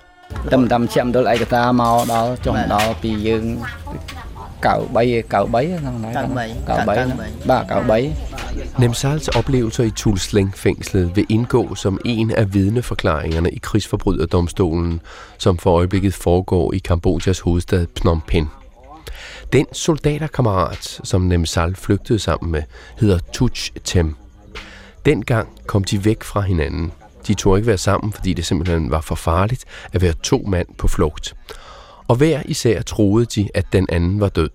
[0.51, 3.43] តាមតាមជាមដុលឯកតាមកដល់ចុងដល់ពីយើង
[4.65, 8.35] 93 93ហ្នឹងណា93បាទ93
[8.79, 15.01] Nemsals oplevelser i Tulsleng-fængslet vil indgå som en af vidneforklaringerne i krigsforbryderdomstolen,
[15.37, 18.47] som for øjeblikket foregår i Kambodjas hovedstad Phnom Penh.
[19.53, 22.63] Den soldaterkammerat, som Nemsal flygtede sammen med,
[22.99, 24.15] hedder Tuch Tem.
[25.05, 26.91] Dengang kom de væk fra hinanden.
[27.30, 30.66] de tog ikke være sammen, fordi det simpelthen var for farligt at være to mand
[30.78, 31.36] på flugt.
[32.08, 34.50] Og hver især troede de, at den anden var død.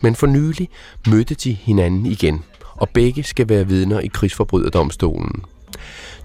[0.00, 0.68] Men for nylig
[1.08, 5.44] mødte de hinanden igen, og begge skal være vidner i krigsforbryderdomstolen.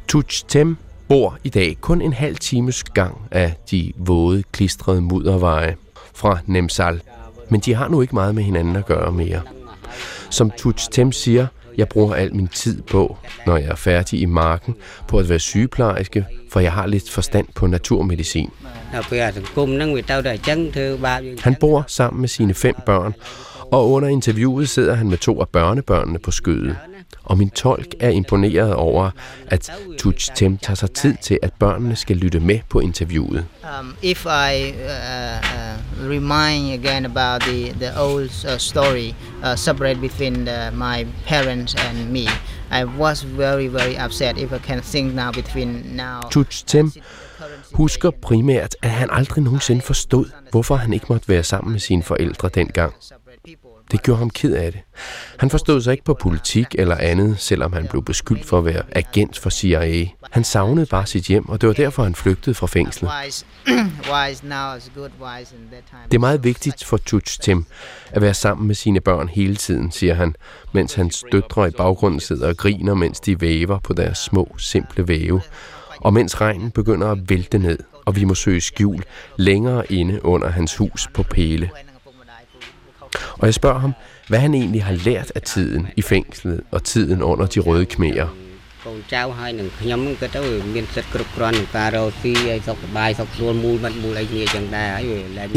[0.08, 5.76] Tuch Tem bor i dag kun en halv times gang af de våde, klistrede mudderveje
[6.14, 7.02] fra Nemsal,
[7.50, 9.42] men de har nu ikke meget med hinanden at gøre mere.
[10.30, 14.26] Som Tuch Tem siger, jeg bruger al min tid på, når jeg er færdig i
[14.26, 14.76] marken,
[15.08, 18.50] på at være sygeplejerske, for jeg har lidt forstand på naturmedicin.
[21.40, 23.14] Han bor sammen med sine fem børn,
[23.72, 26.76] og under interviewet sidder han med to af børnebørnene på skødet.
[27.24, 29.12] Og min tolk er imponeret over,
[29.48, 33.46] at Tuch Tem tager sig tid til, at børnene skal lytte med på interviewet.
[33.80, 40.02] Um, if I uh, uh, remind again about the, the old uh, story uh, separate
[40.02, 42.28] between the, my parents and me,
[42.72, 46.30] I was very, very upset if I can think now between now.
[46.32, 46.92] Tuch Tem
[47.74, 52.04] husker primært, at han aldrig nogensinde forstod, hvorfor han ikke måtte være sammen med sine
[52.04, 52.94] forældre dengang.
[53.92, 54.82] Det gjorde ham ked af det.
[55.40, 58.84] Han forstod sig ikke på politik eller andet, selvom han blev beskyldt for at være
[58.92, 60.06] agent for CIA.
[60.32, 63.12] Han savnede bare sit hjem, og det var derfor, han flygtede fra fængslet.
[66.12, 67.66] Det er meget vigtigt for Tuch Tim
[68.12, 70.36] at være sammen med sine børn hele tiden, siger han,
[70.72, 75.08] mens hans døtre i baggrunden sidder og griner, mens de væver på deres små, simple
[75.08, 75.42] væve.
[75.98, 79.04] Og mens regnen begynder at vælte ned, og vi må søge skjul
[79.38, 81.70] længere inde under hans hus på Pæle.
[83.38, 83.94] Og jeg spørger ham,
[84.28, 88.28] hvad han egentlig har lært af tiden i fængslet og tiden under de røde khmerer.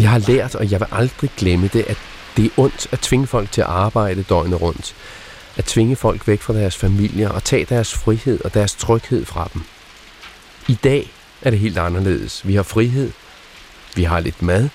[0.03, 1.97] Jeg har lært, og jeg vil aldrig glemme det, at
[2.37, 4.95] det er ondt at tvinge folk til at arbejde døgnet rundt.
[5.57, 9.51] At tvinge folk væk fra deres familier og tage deres frihed og deres tryghed fra
[9.55, 9.63] dem.
[10.69, 11.11] I dag
[11.43, 12.47] er det helt anderledes.
[12.47, 13.11] Vi har frihed,
[13.97, 14.69] vi har lidt mad,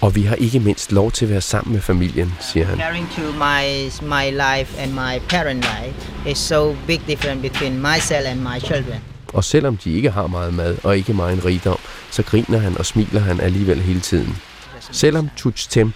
[0.00, 2.76] og vi har ikke mindst lov til at være sammen med familien, siger han.
[2.78, 3.64] Comparing to my,
[4.02, 9.00] my life and my parent life, is so big difference between myself and my children.
[9.32, 11.78] Og selvom de ikke har meget mad og ikke meget en rigdom,
[12.10, 14.36] så griner han og smiler han alligevel hele tiden.
[14.90, 15.92] Selvom Tuch Tem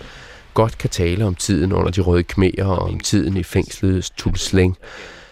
[0.55, 4.77] godt kan tale om tiden under de røde khmerer og om tiden i fængslet Tulsleng,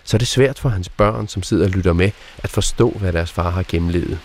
[0.04, 3.12] så er det svært for hans børn, som sidder og lytter med, at forstå, hvad
[3.12, 4.18] deres far har gennemlevet.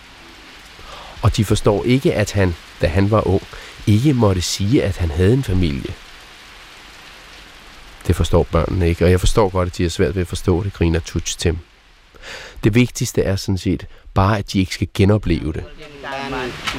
[1.22, 3.42] Og de forstår ikke, at han, da han var ung,
[3.87, 5.95] ikke måtte sige, at han havde en familie.
[8.07, 10.63] Det forstår børnene ikke, og jeg forstår godt, at de har svært ved at forstå
[10.63, 11.59] det, griner Tuch Tim.
[12.65, 15.65] Det vigtigste er sådan set bare, at de ikke skal genopleve det.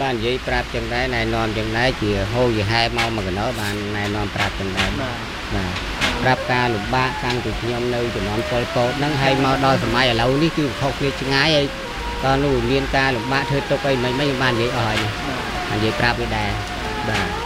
[0.01, 5.17] បាននិយាយប្រាប់ចឹងដែរណែនាំចឹងដែរជាហូរជាហែមកមកកណោបានណែនាំប្រាប់ចឹងដែរបាទ
[6.23, 11.67] ប្រាប់ការលំបាកតាំងពីខ្ញុំនៅជំនាន់ពលពតហ្នឹងហើយមកដល់សម័យឥឡូវនេះគឺខុសគ្នាឆ្ងាយហើយ
[12.23, 14.97] តនោះមានការលំបាកធ្វើទុកអីមិនមិនខ្ញុំបាននិយាយអស់ហើយ
[15.69, 16.51] បាននិយាយប្រាប់វាដែរ
[17.08, 17.44] បាទ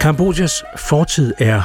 [0.00, 1.62] Kambodjas fortid er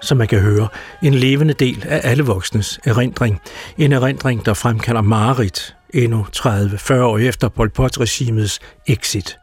[0.00, 0.68] som man kan høre,
[1.02, 3.40] en levende del af alle voksnes erindring.
[3.78, 9.38] En erindring, der fremkalder mareridt endnu 30-40 år efter Pol Pot-regimets exit.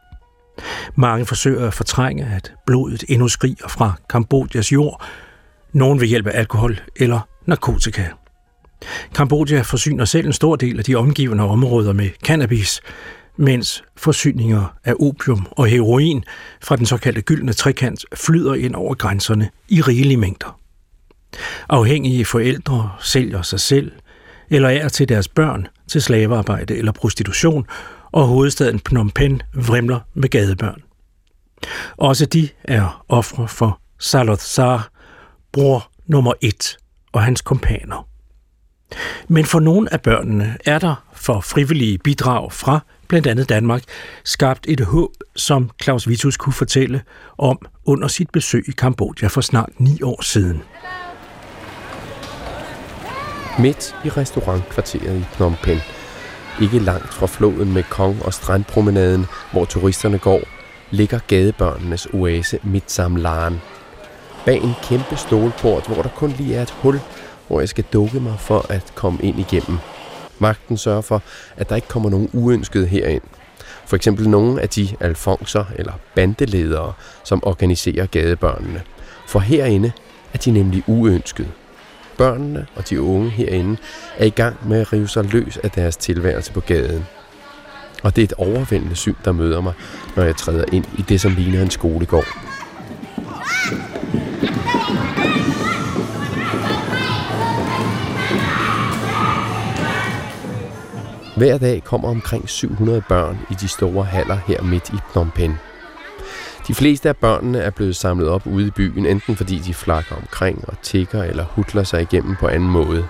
[0.94, 5.04] Mange forsøger at fortrænge, at blodet endnu skriger fra Kambodjas jord,
[5.74, 8.04] nogen ved hjælp af alkohol eller narkotika.
[9.14, 12.80] Kambodja forsyner selv en stor del af de omgivende områder med cannabis,
[13.36, 16.24] mens forsyninger af opium og heroin
[16.62, 20.60] fra den såkaldte gyldne trekant flyder ind over grænserne i rigelige mængder.
[21.68, 23.92] Afhængige forældre sælger sig selv
[24.50, 27.66] eller er til deres børn til slavearbejde eller prostitution,
[28.12, 30.82] og hovedstaden Phnom Penh vrimler med gadebørn.
[31.96, 34.90] Også de er ofre for Saloth Sar,
[35.54, 36.76] bror nummer et
[37.12, 38.08] og hans kompaner.
[39.28, 43.82] Men for nogle af børnene er der for frivillige bidrag fra blandt andet Danmark,
[44.24, 47.02] skabt et håb, som Claus Vitus kunne fortælle
[47.38, 50.62] om under sit besøg i Kambodja for snart ni år siden.
[53.58, 55.82] Midt i restaurantkvarteret i Phnom Penh,
[56.62, 60.40] ikke langt fra floden med Kong og strandpromenaden, hvor turisterne går,
[60.90, 63.60] ligger gadebørnenes oase Mitsamlaan.
[64.44, 67.00] Bag en kæmpe stålport, hvor der kun lige er et hul,
[67.48, 69.78] hvor jeg skal dukke mig for at komme ind igennem.
[70.38, 71.22] Magten sørger for,
[71.56, 73.22] at der ikke kommer nogen uønskede herind.
[73.86, 76.92] For eksempel nogle af de alfonser eller bandeledere,
[77.24, 78.82] som organiserer gadebørnene.
[79.26, 79.92] For herinde
[80.34, 81.48] er de nemlig uønskede.
[82.18, 83.76] Børnene og de unge herinde
[84.16, 87.06] er i gang med at rive sig løs af deres tilværelse på gaden.
[88.02, 89.72] Og det er et overvældende syn, der møder mig,
[90.16, 92.26] når jeg træder ind i det, som ligner en skolegård.
[101.36, 105.54] Hver dag kommer omkring 700 børn i de store haller her midt i Phnom Penh.
[106.68, 110.16] De fleste af børnene er blevet samlet op ude i byen, enten fordi de flakker
[110.16, 113.08] omkring og tigger eller hudler sig igennem på anden måde.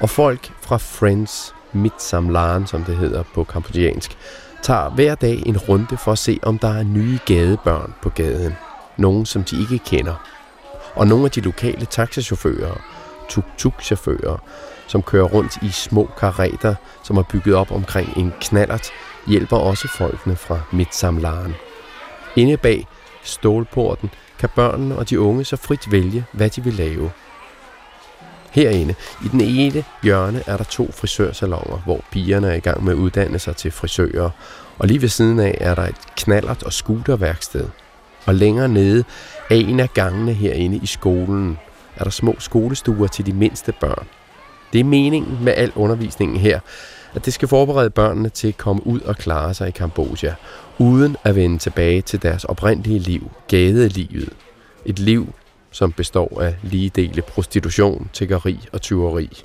[0.00, 4.16] Og folk fra Friends Mitsamlaan, som det hedder på kambodjansk,
[4.62, 8.52] tager hver dag en runde for at se, om der er nye gadebørn på gaden.
[9.00, 10.14] Nogen, som de ikke kender.
[10.94, 12.74] Og nogle af de lokale taxachauffører,
[13.28, 14.38] tuk-tuk-chauffører,
[14.86, 16.74] som kører rundt i små karreter,
[17.04, 18.90] som er bygget op omkring en knallert,
[19.26, 21.54] hjælper også folkene fra Midtsamlaren.
[22.36, 22.86] Inde bag
[23.22, 27.10] stålporten kan børnene og de unge så frit vælge, hvad de vil lave.
[28.50, 28.94] Herinde,
[29.24, 32.98] i den ene hjørne, er der to frisørsalonger, hvor pigerne er i gang med at
[32.98, 34.30] uddanne sig til frisører,
[34.78, 37.68] og lige ved siden af er der et knallert og scooterværksted.
[38.26, 39.04] Og længere nede
[39.50, 41.58] af en af gangene herinde i skolen,
[41.96, 44.06] er der små skolestuer til de mindste børn.
[44.72, 46.60] Det er meningen med al undervisningen her,
[47.14, 50.34] at det skal forberede børnene til at komme ud og klare sig i Kambodja,
[50.78, 54.32] uden at vende tilbage til deres oprindelige liv, gadelivet.
[54.84, 55.34] Et liv,
[55.70, 59.42] som består af lige dele prostitution, tiggeri og tyveri,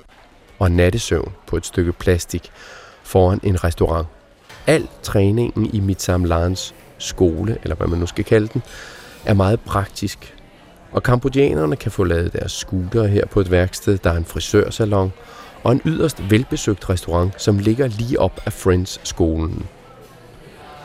[0.58, 2.50] og nattesøvn på et stykke plastik
[3.02, 4.06] foran en restaurant.
[4.66, 8.62] Al træningen i Mitsamlans skole, eller hvad man nu skal kalde den,
[9.24, 10.36] er meget praktisk
[10.92, 15.12] og kambodjanerne kan få lavet deres scooter her på et værksted, der er en frisørsalon
[15.62, 19.66] og en yderst velbesøgt restaurant, som ligger lige op af Friends-skolen.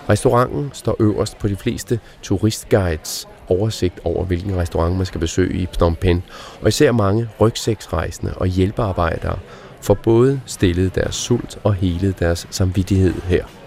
[0.09, 5.65] Restauranten står øverst på de fleste turistguides oversigt over, hvilken restaurant man skal besøge i
[5.65, 6.21] Phnom Penh,
[6.61, 9.37] og især mange rygsæksrejsende og hjælpearbejdere
[9.81, 13.60] får både stillet deres sult og hele deres samvittighed her.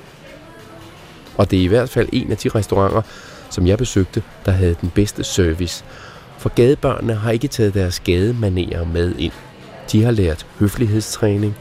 [1.37, 3.03] Og det er i hvert fald en af de restauranter,
[3.51, 5.85] som jeg besøgte, der havde den bedste service,
[6.39, 9.33] for gadebørnene har ikke taget deres gademanerer med ind.
[9.93, 11.57] De har lært høflighedstræning,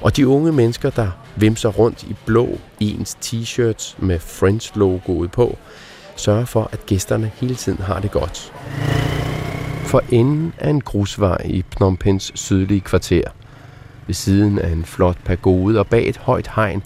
[0.00, 5.58] og de unge mennesker, der vimser rundt i blå ens t-shirts med Friends-logoet på,
[6.16, 8.52] sørger for, at gæsterne hele tiden har det godt.
[9.84, 13.22] For enden af en grusvej i Phnom Penhs sydlige kvarter,
[14.06, 16.82] ved siden af en flot pagode og bag et højt hegn,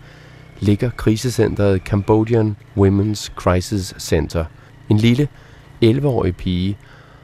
[0.60, 4.44] ligger krisecentret Cambodian Women's Crisis Center.
[4.88, 5.28] En lille
[5.84, 6.78] 11-årig pige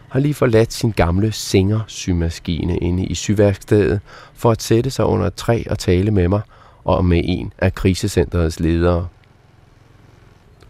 [0.08, 4.00] har lige forladt sin gamle Singer-symaskine inde i syværkstedet
[4.34, 6.40] for at sætte sig under et træ og tale med mig
[6.84, 9.06] og med en af krisecentrets ledere.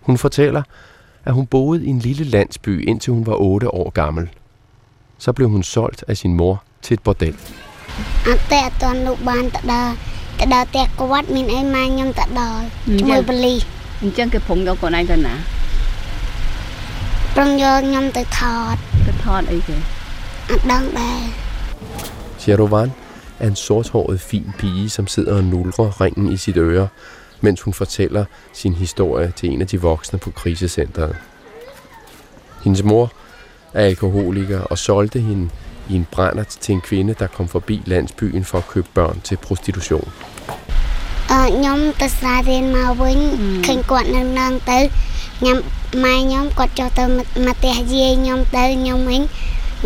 [0.01, 0.63] Hun fortæller,
[1.25, 4.29] at hun boede i en lille landsby indtil hun var 8 år gammel.
[5.19, 7.37] Så blev hun solgt af sin mor til et bordel.
[10.46, 12.64] អត់ទេអត់ទាន់លោកបានទៅដល់ទៅដល់ផ្ទះគាត់មានអីម៉ែខ្ញុំទៅដល់
[12.98, 13.54] ជាមួយបលី
[14.02, 15.36] អញ្ចឹងគេព្រមយកកូនឯងទៅណា
[17.36, 18.42] ព្រមយកខ្ញុំទៅថ
[18.74, 19.78] តទៅថតអីគេ
[20.50, 21.22] អត់ដឹងដែរ
[22.42, 22.90] Cherovan
[23.40, 26.88] er en sorthåret fin pige, som sidder og nulrer ringen i sit øre,
[27.42, 31.16] mens hun fortæller sin historie til en af de voksne på krisecentret.
[32.64, 33.12] Hendes mor
[33.74, 35.50] er alkoholiker og solgte hende
[35.90, 39.38] i en brændert til en kvinde, der kom forbi landsbyen for at købe børn til
[39.38, 40.12] prostitution.
[41.32, 43.18] ខ្ញុំទៅស្រារៀនមកវិញ
[43.66, 44.80] ឃើញគាត់នៅនឹងទៅ
[45.46, 45.58] ញ៉ាំ
[46.04, 47.04] ម៉ែខ្ញុំគាត់ចុះទៅ
[47.46, 49.22] មកផ្ទះយាយខ្ញុំទៅខ្ញុំវិញ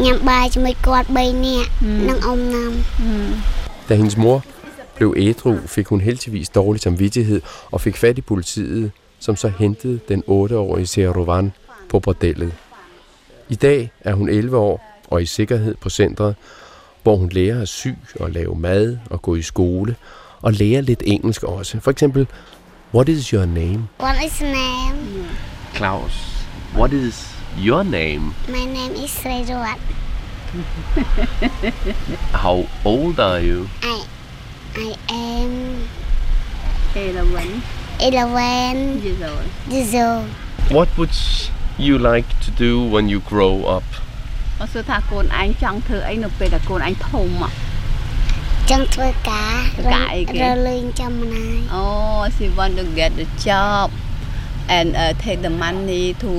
[0.03, 1.69] ញ៉ាំបាយជាមួយគាត់3នាក់
[2.07, 2.71] និងអ៊ំណាំ
[3.87, 4.39] Da hendes mor
[4.95, 9.99] blev ædru, fik hun heldigvis dårlig samvittighed og fik fat i politiet, som så hentede
[10.09, 11.51] den 8-årige Serovan
[11.89, 12.53] på bordellet.
[13.49, 16.35] I dag er hun 11 år og i sikkerhed på centret,
[17.03, 17.87] hvor hun lærer at sy
[18.19, 19.95] og lave mad og gå i skole
[20.41, 21.79] og lærer lidt engelsk også.
[21.79, 22.27] For eksempel,
[22.93, 23.87] what is your name?
[23.99, 24.97] What is name?
[25.75, 26.13] Claus.
[26.75, 27.35] What is
[27.67, 28.23] your name?
[28.49, 29.79] My name is Srejuat.
[32.43, 33.67] How old are you?
[33.83, 33.97] I
[34.77, 35.51] I am
[36.95, 37.63] 11
[38.01, 39.47] 11 years old.
[39.73, 40.27] years old.
[40.69, 41.15] What would
[41.77, 43.87] you like to do when you grow up?
[44.59, 47.51] មកសួរថាកូនឯងចង់ធ្វើអីនៅពេលដែលកូនឯងធំមក
[48.69, 49.55] ចង់ធ្វើការ
[49.93, 53.87] ការអីគេ រលេងចំណាយ Oh, she want to get the job
[54.75, 56.33] and uh, take the money to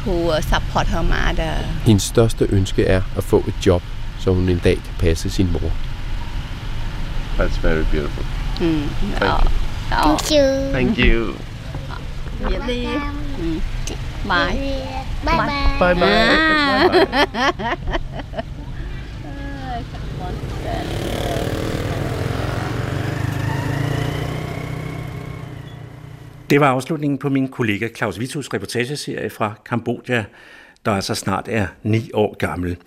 [0.00, 0.12] to
[0.50, 1.54] support her mother.
[1.88, 3.82] Hendes største ønske er at få et job,
[4.22, 5.70] så hun en dag kan passe sin mor.
[7.38, 8.24] That's very beautiful.
[8.60, 8.88] Mm.
[9.20, 9.44] Thank oh.
[9.90, 10.46] Thank you.
[10.72, 11.34] Thank you.
[12.48, 12.86] Nhiệt đi.
[13.38, 13.60] Ừ.
[14.24, 14.74] Bye.
[15.24, 15.94] Bye bye.
[15.94, 15.94] Bye
[17.54, 18.41] bye.
[26.53, 30.25] Det var afslutningen på min kollega Claus Vitus reportageserie fra Kambodja,
[30.85, 32.77] der altså snart er ni år gammel.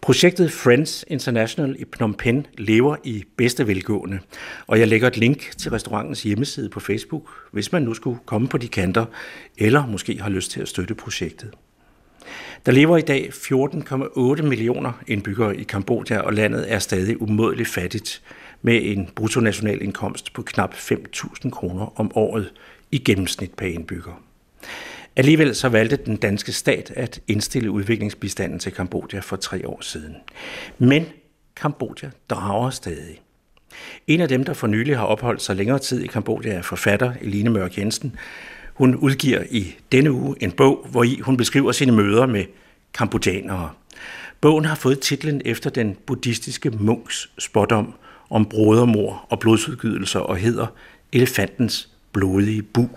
[0.00, 4.18] Projektet Friends International i Phnom Penh lever i bedste velgående,
[4.66, 8.48] og jeg lægger et link til restaurantens hjemmeside på Facebook, hvis man nu skulle komme
[8.48, 9.04] på de kanter,
[9.58, 11.50] eller måske har lyst til at støtte projektet.
[12.66, 18.22] Der lever i dag 14,8 millioner indbyggere i Kambodja, og landet er stadig umådeligt fattigt,
[18.62, 22.52] med en bruttonationalindkomst på knap 5.000 kroner om året
[22.92, 24.22] i gennemsnit per indbygger.
[25.16, 30.16] Alligevel så valgte den danske stat at indstille udviklingsbistanden til Kambodja for tre år siden.
[30.78, 31.06] Men
[31.56, 33.20] Kambodja drager stadig.
[34.06, 37.12] En af dem, der for nylig har opholdt sig længere tid i Kambodja, er forfatter
[37.20, 38.16] Eline Mørk Jensen.
[38.74, 42.44] Hun udgiver i denne uge en bog, hvor i hun beskriver sine møder med
[42.94, 43.70] kambodjanere.
[44.40, 47.94] Bogen har fået titlen efter den buddhistiske munks spådom
[48.30, 50.66] om brodermor og blodsudgydelser og hedder
[51.12, 52.88] Elefantens blodige bu.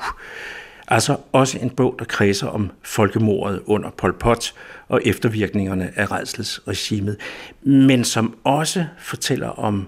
[0.88, 4.54] Altså også en bog, der kredser om folkemordet under Pol Pot
[4.88, 7.18] og eftervirkningerne af redselsregimet,
[7.62, 9.88] men som også fortæller om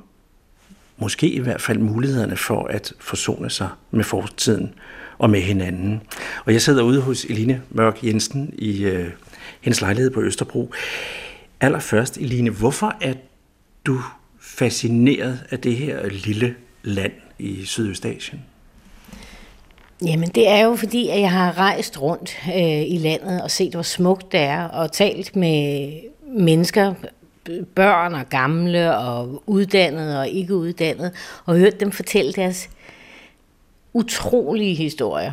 [0.98, 4.74] måske i hvert fald mulighederne for at forsone sig med fortiden
[5.18, 6.02] og med hinanden.
[6.46, 9.12] Og jeg sidder ude hos Eline Mørk Jensen i øh,
[9.62, 10.74] hendes lejlighed på Østerbro.
[11.62, 13.14] Allerførst, Eline, hvorfor er
[13.86, 14.02] du
[14.40, 18.42] fascineret af det her lille land i Sydøstasien?
[20.02, 23.74] Jamen det er jo fordi, at jeg har rejst rundt øh, i landet og set,
[23.74, 25.91] hvor smukt det er, og talt med
[26.28, 26.93] mennesker,
[27.76, 31.12] børn og gamle og uddannede og ikke uddannede,
[31.46, 32.70] og hørt dem fortælle deres
[33.93, 35.32] utrolige historier.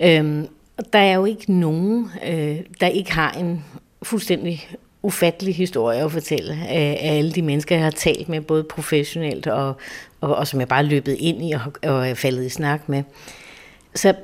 [0.00, 3.64] Øhm, og der er jo ikke nogen, øh, der ikke har en
[4.02, 4.68] fuldstændig
[5.02, 9.46] ufattelig historie at fortælle øh, af, alle de mennesker, jeg har talt med, både professionelt
[9.46, 9.74] og,
[10.20, 12.88] og, og som jeg bare er løbet ind i og, og er faldet i snak
[12.88, 13.02] med.
[13.94, 14.14] Så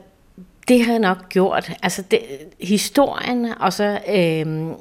[0.68, 1.72] det har jeg nok gjort.
[1.82, 2.20] Altså det,
[2.60, 4.76] historien, og så øh,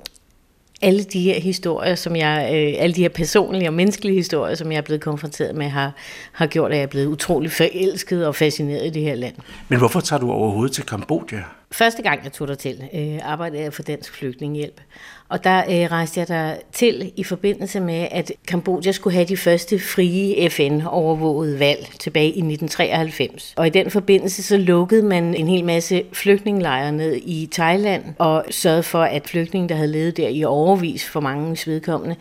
[0.81, 4.71] alle de her historier, som jeg, øh, alle de her personlige og menneskelige historier, som
[4.71, 5.91] jeg er blevet konfronteret med, har,
[6.31, 9.35] har gjort, at jeg er blevet utrolig forelsket og fascineret i det her land.
[9.67, 11.43] Men hvorfor tager du overhovedet til Kambodja?
[11.71, 14.81] Første gang jeg tog der til, øh, arbejdede jeg for Dansk Flygtningehjælp.
[15.29, 19.37] Og der øh, rejste jeg der til i forbindelse med, at Kambodja skulle have de
[19.37, 23.53] første frie FN-overvågede valg tilbage i 1993.
[23.57, 28.45] Og i den forbindelse så lukkede man en hel masse flygtningelejre ned i Thailand og
[28.49, 32.15] sørgede for, at flygtninge, der havde levet der i overvis for mange vedkommende,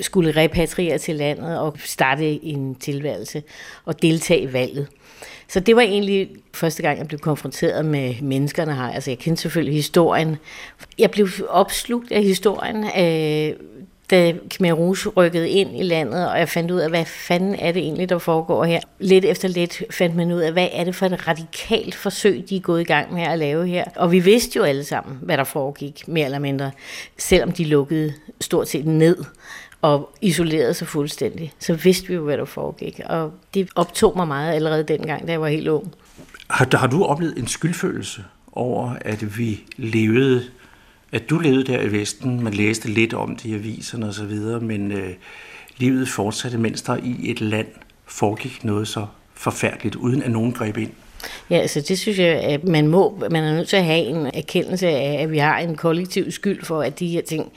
[0.00, 3.42] skulle repatriere til landet og starte en tilværelse
[3.84, 4.88] og deltage i valget.
[5.50, 8.82] Så det var egentlig første gang, jeg blev konfronteret med menneskerne her.
[8.82, 10.36] Altså, jeg kendte selvfølgelig historien.
[10.98, 13.56] Jeg blev opslugt af historien, øh,
[14.10, 17.72] da Khmer Rouge rykkede ind i landet, og jeg fandt ud af, hvad fanden er
[17.72, 18.80] det egentlig, der foregår her.
[18.98, 22.56] Lidt efter lidt fandt man ud af, hvad er det for et radikalt forsøg, de
[22.56, 23.84] er gået i gang med at lave her.
[23.96, 26.70] Og vi vidste jo alle sammen, hvad der foregik, mere eller mindre,
[27.18, 29.16] selvom de lukkede stort set ned
[29.82, 33.00] og isolerede sig fuldstændig, så vidste vi jo, hvad der foregik.
[33.06, 35.94] Og det optog mig meget allerede dengang, da jeg var helt ung.
[36.50, 40.42] Har, har du oplevet en skyldfølelse over, at vi levede
[41.12, 44.24] at du levede der i Vesten, man læste lidt om det i aviserne og så
[44.24, 45.10] videre, men øh,
[45.76, 47.66] livet fortsatte, mens der i et land
[48.06, 50.90] foregik noget så forfærdeligt, uden at nogen greb ind.
[51.50, 54.26] Ja, altså det synes jeg, at man må, man er nødt til at have en
[54.34, 57.52] erkendelse af, at vi har en kollektiv skyld for, at de her ting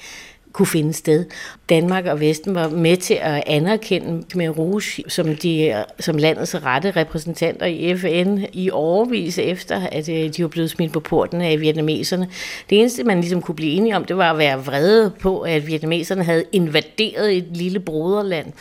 [0.54, 1.26] kunne finde sted.
[1.70, 6.92] Danmark og Vesten var med til at anerkende Khmer Rouge som, de, som landets rette
[6.92, 11.62] repræsentanter i FN i overvis efter, at øh, de var blevet smidt på porten af
[11.62, 12.30] vietnameserne.
[12.70, 15.68] Det eneste, man ligesom kunne blive enige om, det var at være vrede på, at
[15.68, 18.54] vietnameserne havde invaderet et lille broderland.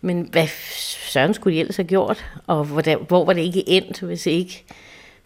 [0.00, 0.46] Men hvad
[1.10, 2.24] søren skulle de ellers have gjort?
[2.46, 4.64] Og hvor, hvor var det ikke endt, hvis ikke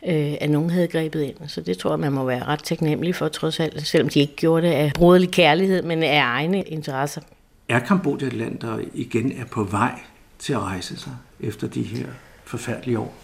[0.07, 1.36] øh, at nogen havde grebet ind.
[1.46, 4.36] Så det tror jeg, man må være ret taknemmelig for, trods alt, selvom de ikke
[4.36, 7.20] gjorde det af broderlig kærlighed, men af egne interesser.
[7.68, 10.00] Er Kambodja et land, der igen er på vej
[10.38, 12.07] til at rejse sig efter de her
[12.44, 13.14] forfærdelige år?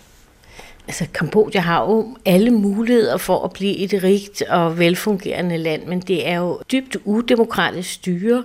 [0.87, 6.01] Altså, Kambodja har jo alle muligheder for at blive et rigt og velfungerende land, men
[6.01, 8.45] det er jo dybt udemokratisk styre,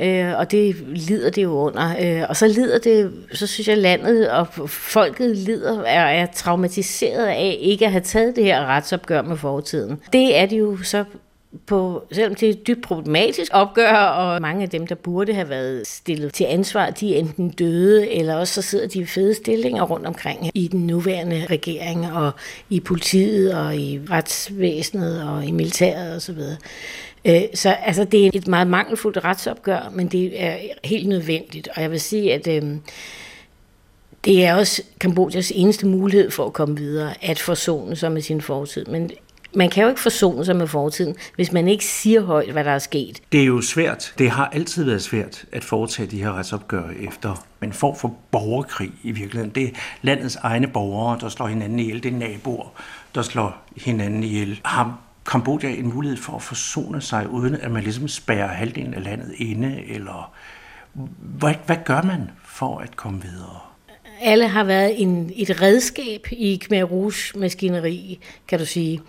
[0.00, 1.94] øh, og det lider det jo under.
[2.00, 7.26] Øh, og så lider det, så synes jeg, landet og folket lider er, er traumatiseret
[7.26, 10.00] af ikke at have taget det her retsopgør med fortiden.
[10.12, 11.04] Det er det jo så
[11.66, 15.48] på, selvom det er et dybt problematisk opgør, og mange af dem, der burde have
[15.48, 19.34] været stillet til ansvar, de er enten døde, eller også så sidder de i fede
[19.34, 22.32] stillinger rundt omkring i den nuværende regering, og
[22.70, 26.38] i politiet, og i retsvæsenet, og i militæret osv.
[27.24, 31.68] Øh, så altså, det er et meget mangelfuldt retsopgør, men det er helt nødvendigt.
[31.76, 32.76] Og jeg vil sige, at øh,
[34.24, 38.40] det er også Kambodjas eneste mulighed for at komme videre, at forsone sig med sin
[38.40, 38.84] fortid.
[38.84, 39.10] Men
[39.54, 42.70] man kan jo ikke forsone sig med fortiden, hvis man ikke siger højt, hvad der
[42.70, 43.22] er sket.
[43.32, 44.14] Det er jo svært.
[44.18, 48.90] Det har altid været svært at foretage de her retsopgør efter en form for borgerkrig
[49.02, 49.50] i virkeligheden.
[49.54, 49.70] Det er
[50.02, 52.02] landets egne borgere, der slår hinanden ihjel.
[52.02, 52.68] Det er naboer,
[53.14, 54.60] der slår hinanden ihjel.
[54.64, 59.04] Har Kambodja en mulighed for at forsone sig, uden at man ligesom spærrer halvdelen af
[59.04, 59.82] landet inde?
[59.88, 60.32] Eller
[61.18, 63.58] hvad, hvad gør man for at komme videre?
[64.20, 69.00] Alle har været en, et redskab i Khmer Rouge maskineri, kan du sige.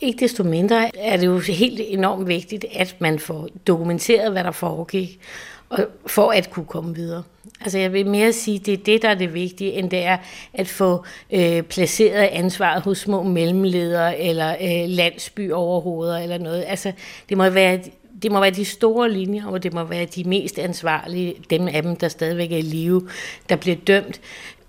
[0.00, 4.50] Ikke desto mindre er det jo helt enormt vigtigt, at man får dokumenteret, hvad der
[4.50, 5.20] foregik,
[5.68, 7.22] og for at kunne komme videre.
[7.60, 10.16] Altså jeg vil mere sige, det er det, der er det vigtige, end det er
[10.54, 16.64] at få øh, placeret ansvaret hos små mellemledere eller øh, landsbyoverhoveder eller noget.
[16.66, 16.92] Altså
[17.28, 17.80] det må være
[18.22, 21.82] det må være de store linjer, og det må være de mest ansvarlige, dem af
[21.82, 23.08] dem, der stadigvæk er i live,
[23.48, 24.20] der bliver dømt.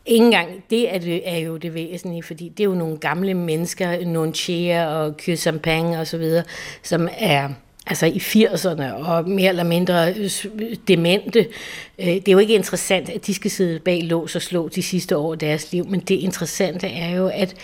[0.07, 3.33] Ingen gang, det er, det er jo det væsentlige, fordi det er jo nogle gamle
[3.33, 6.43] mennesker, nogle Chia og Kyrsampang og så videre,
[6.83, 7.49] som er
[7.87, 10.13] altså i 80'erne og mere eller mindre
[10.87, 11.39] demente.
[11.99, 14.83] Øh, det er jo ikke interessant, at de skal sidde bag lås og slå de
[14.83, 17.55] sidste år af deres liv, men det interessante er jo, at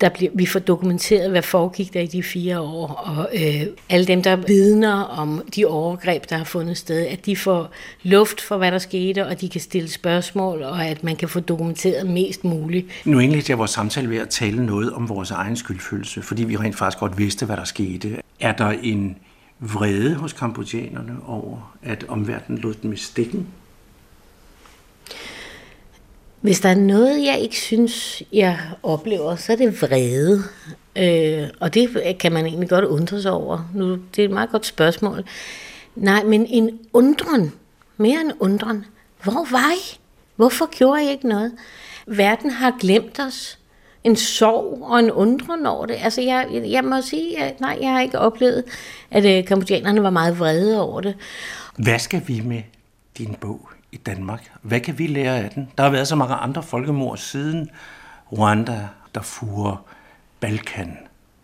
[0.00, 4.06] der bliver, vi får dokumenteret, hvad foregik der i de fire år, og øh, alle
[4.06, 7.70] dem, der vidner om de overgreb, der har fundet sted, at de får
[8.02, 11.40] luft for, hvad der skete, og de kan stille spørgsmål, og at man kan få
[11.40, 12.86] dokumenteret mest muligt.
[13.04, 16.56] Nu indledte jeg vores samtale ved at tale noget om vores egen skyldfølelse, fordi vi
[16.56, 18.16] rent faktisk godt vidste, hvad der skete.
[18.40, 19.16] Er der en
[19.60, 23.46] vrede hos kambodjanerne over, at omverdenen lod dem i stikken?
[26.40, 30.42] Hvis der er noget, jeg ikke synes, jeg oplever, så er det vrede.
[30.96, 33.70] Øh, og det kan man egentlig godt undre sig over.
[33.74, 35.24] Nu, det er et meget godt spørgsmål.
[35.96, 37.52] Nej, men en undren,
[37.96, 38.84] mere en undren.
[39.22, 39.98] Hvor var I?
[40.36, 41.52] Hvorfor gjorde I ikke noget?
[42.06, 43.58] Verden har glemt os.
[44.04, 45.96] En sorg og en undren over det.
[46.02, 48.64] Altså, jeg, jeg, jeg må sige, at nej, jeg har ikke oplevet,
[49.10, 51.14] at øh, kambodjanerne var meget vrede over det.
[51.76, 52.62] Hvad skal vi med
[53.18, 53.68] din bog?
[53.96, 54.50] I Danmark.
[54.62, 55.68] Hvad kan vi lære af den?
[55.78, 57.70] Der har været så mange andre folkemord siden
[58.32, 59.82] Rwanda, Darfur,
[60.40, 60.98] Balkan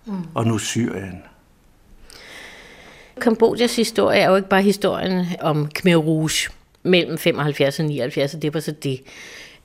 [0.05, 0.13] mm.
[0.35, 1.23] og nu Syrien.
[3.21, 6.51] Kambodjas historie er jo ikke bare historien om Khmer Rouge
[6.83, 9.01] mellem 75 og 79, og det var så det.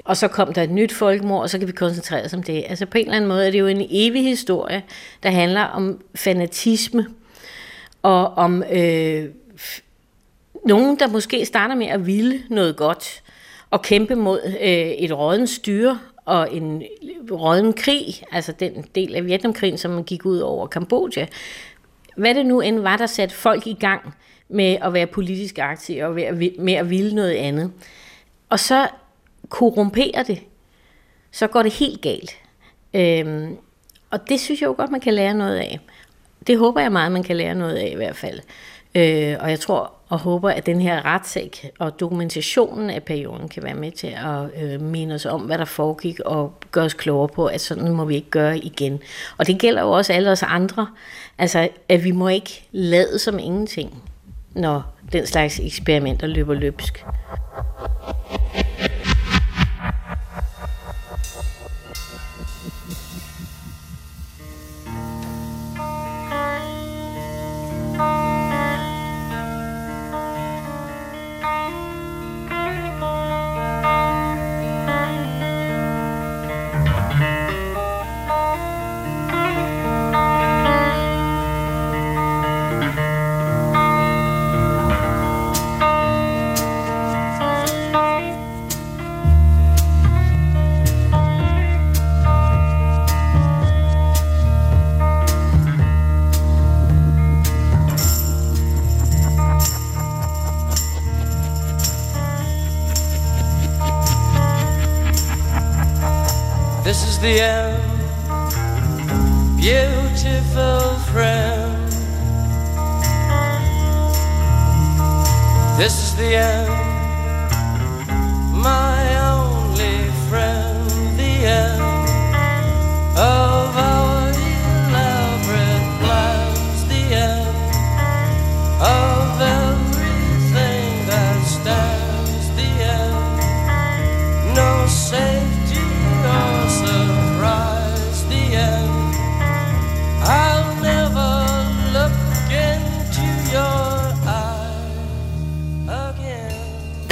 [0.05, 2.65] Og så kom der et nyt folkemord, og så kan vi koncentrere os om det.
[2.69, 4.83] Altså på en eller anden måde er det jo en evig historie,
[5.23, 7.05] der handler om fanatisme
[8.01, 9.29] og om øh,
[10.65, 13.23] nogen, der måske starter med at ville noget godt
[13.69, 16.83] og kæmpe mod øh, et rådens styre og en
[17.31, 21.27] råden krig, altså den del af Vietnamkrigen, som man gik ud over Kambodja.
[22.17, 24.13] Hvad det nu end var, der satte folk i gang
[24.49, 26.13] med at være politisk aktive og
[26.59, 27.71] med at ville noget andet.
[28.49, 28.87] Og så
[29.49, 30.39] korrumperer det.
[31.31, 32.31] Så går det helt galt.
[32.93, 33.57] Øhm,
[34.11, 35.79] og det synes jeg jo godt, man kan lære noget af.
[36.47, 38.39] Det håber jeg meget, man kan lære noget af i hvert fald.
[38.95, 43.63] Øh, og jeg tror og håber, at den her retssag og dokumentationen af perioden kan
[43.63, 47.27] være med til at øh, minde os om, hvad der foregik, og gøre os klogere
[47.27, 48.99] på, at sådan må vi ikke gøre igen.
[49.37, 50.87] Og det gælder jo også alle os andre.
[51.37, 54.03] Altså, at vi må ikke lade som ingenting,
[54.53, 57.05] når den slags eksperimenter løber løbsk.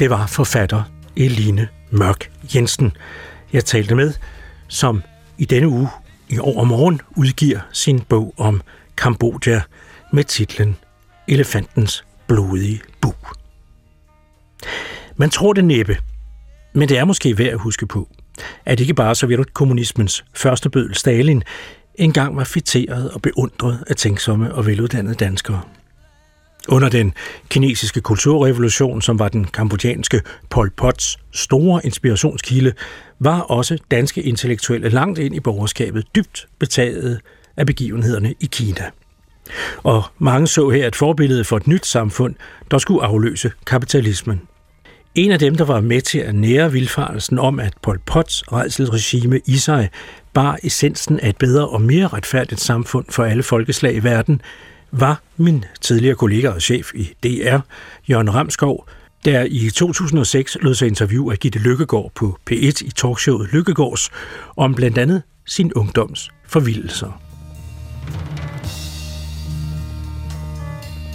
[0.06, 0.84] Det var forfatter
[1.16, 2.92] Eline Mørk Jensen,
[3.54, 4.14] jeg talte med,
[4.68, 5.04] som
[5.38, 5.90] i denne uge
[6.30, 8.62] i overmorgen udgiver sin bog om
[8.98, 9.62] Kambodja
[10.14, 10.76] med titlen
[11.28, 13.14] Elefantens blodige bu.
[15.16, 15.98] Man tror det næppe,
[16.74, 18.10] men det er måske værd at huske på,
[18.66, 21.44] at ikke bare sovjetkommunismens første bødel Stalin
[21.96, 25.62] engang var fitteret og beundret af tænksomme og veluddannede danskere.
[26.70, 27.14] Under den
[27.50, 32.74] kinesiske kulturrevolution, som var den kambodjanske Pol Pots store inspirationskilde,
[33.20, 37.20] var også danske intellektuelle langt ind i borgerskabet dybt betaget
[37.58, 38.84] af begivenhederne i Kina.
[39.84, 42.36] Og mange så her et forbillede for et nyt samfund,
[42.72, 44.42] der skulle afløse kapitalismen.
[45.16, 49.40] En af dem, der var med til at nære vilfarelsen om, at Pol Pots regime
[49.46, 49.90] i sig
[50.34, 54.42] bar essensen af et bedre og mere retfærdigt samfund for alle folkeslag i verden,
[55.00, 57.58] var min tidligere kollega og chef i DR,
[58.10, 58.88] Jørgen Ramskov,
[59.26, 64.10] der i 2006 lød sig interview af Gitte Lykkegaard på P1 i talkshowet Lykkegaards
[64.58, 67.22] om blandt andet sin ungdoms forvildelser.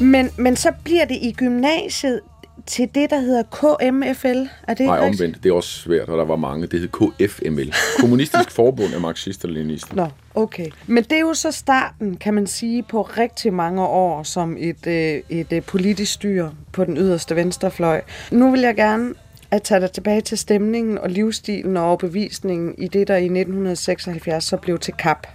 [0.01, 2.21] Men, men så bliver det i gymnasiet
[2.67, 4.49] til det, der hedder KMFL.
[4.69, 5.43] Er det Nej, omvendt.
[5.43, 6.67] Det er også svært, og der var mange.
[6.67, 7.75] Det hed KFML.
[7.99, 9.95] Kommunistisk Forbund af Marxister og Leninister.
[9.95, 10.67] Nå, okay.
[10.87, 14.87] Men det er jo så starten, kan man sige, på rigtig mange år som et,
[14.87, 18.01] øh, et øh, politisk styre på den yderste venstrefløj.
[18.31, 19.15] Nu vil jeg gerne
[19.51, 24.45] at tage dig tilbage til stemningen og livsstilen og overbevisningen i det, der i 1976
[24.45, 25.27] så blev til KAP.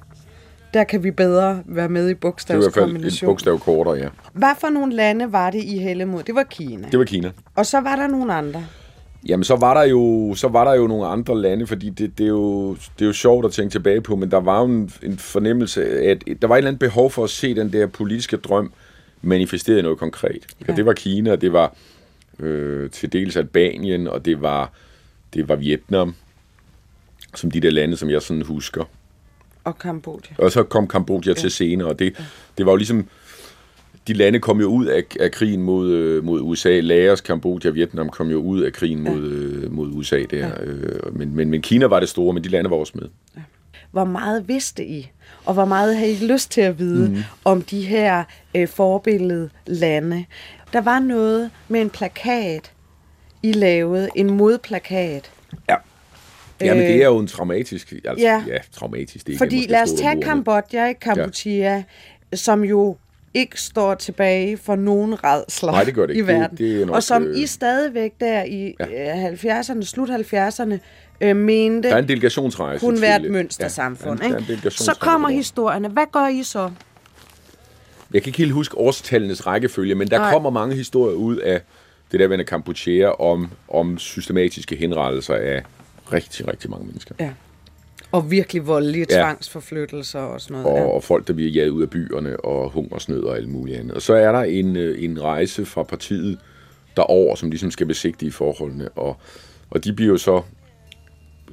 [0.75, 3.27] Der kan vi bedre være med i Det var i hvert fald et bogstavskombination.
[3.27, 4.07] bogstav kortere, ja.
[4.33, 6.23] Hvad for nogle lande var det, I hælde mod?
[6.23, 6.87] Det var Kina.
[6.91, 7.31] Det var Kina.
[7.55, 8.65] Og så var der nogle andre.
[9.27, 12.23] Jamen, så var der jo, så var der jo nogle andre lande, fordi det, det,
[12.23, 14.91] er jo, det er jo sjovt at tænke tilbage på, men der var jo en,
[15.03, 17.87] en fornemmelse af, at der var et eller andet behov for at se den der
[17.87, 18.71] politiske drøm
[19.21, 20.47] manifesteret i noget konkret.
[20.61, 20.71] Ja.
[20.71, 21.75] Og det var Kina, og det var
[22.39, 24.71] øh, til dels Albanien, og det var,
[25.33, 26.15] det var Vietnam,
[27.35, 28.83] som de der lande, som jeg sådan husker.
[29.65, 30.35] Og Kambodja.
[30.37, 31.33] Og så kom Kambodja ja.
[31.33, 32.17] til senere, og det,
[32.57, 33.07] det var jo ligesom,
[34.07, 36.79] de lande kom jo ud af, af krigen mod, øh, mod USA.
[36.79, 39.11] Laos, Kambodja, Vietnam kom jo ud af krigen ja.
[39.13, 40.47] mod, øh, mod USA der.
[40.47, 40.63] Ja.
[40.63, 43.07] Øh, men, men, men Kina var det store, men de lande var også med.
[43.91, 45.11] Hvor meget vidste I?
[45.45, 47.23] Og hvor meget havde I lyst til at vide mm.
[47.45, 48.23] om de her
[48.55, 50.25] øh, forbillede lande?
[50.73, 52.71] Der var noget med en plakat,
[53.43, 54.09] I lavede.
[54.15, 55.31] En modplakat.
[55.69, 55.75] Ja.
[56.61, 57.93] Ja, men det er jo en traumatisk...
[58.05, 58.43] Altså, ja.
[58.47, 58.57] ja.
[58.71, 59.27] traumatisk.
[59.27, 61.53] Det er Fordi lad os tage Kambodja, ikke Kampuchea,
[62.31, 62.35] ja.
[62.37, 62.97] som jo
[63.33, 66.27] ikke står tilbage for nogen redsler Nej, det gør det i ikke.
[66.31, 66.57] Det- verden.
[66.57, 69.29] det er nok, og som øh, I stadigvæk der i ja.
[69.31, 70.77] 70'erne, slut 70'erne,
[71.21, 74.19] øh, mente Der er en delegationsrejse kunne være et mønstersamfund.
[74.21, 74.69] Ja, en ikke?
[74.69, 75.87] Så kommer historierne.
[75.87, 76.71] Hvad gør I så?
[78.13, 80.25] Jeg kan ikke helt huske årstallenes rækkefølge, men der Nej.
[80.25, 80.33] Nej.
[80.33, 81.61] kommer mange historier ud af
[82.11, 85.63] det der vende Kampuchea om, om systematiske henrettelser af
[86.13, 87.15] rigtig, rigtig mange mennesker.
[87.19, 87.31] Ja.
[88.11, 89.15] Og virkelig voldelige ja.
[89.15, 90.67] tvangsforflyttelser og sådan noget.
[90.67, 90.95] Og, ja.
[90.95, 93.91] og folk, der bliver jaget ud af byerne, og hungersnød og alt muligt andet.
[93.91, 96.39] Og så er der en, øh, en rejse fra partiet
[96.95, 98.89] derover, som ligesom skal besigtige forholdene.
[98.89, 99.17] Og,
[99.69, 100.41] og de bliver jo så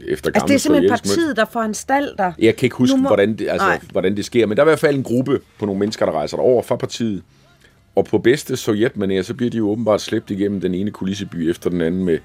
[0.08, 2.32] efter Altså det er simpelthen partiet, der foranstalter.
[2.38, 3.08] Jeg kan ikke huske, må...
[3.08, 3.80] hvordan, det, altså, Nej.
[3.92, 6.12] hvordan det sker, men der er i hvert fald en gruppe på nogle mennesker, der
[6.12, 7.22] rejser derover fra partiet.
[7.94, 11.70] Og på bedste sovjetmanér, så bliver de jo åbenbart slæbt igennem den ene kulisseby efter
[11.70, 12.18] den anden med,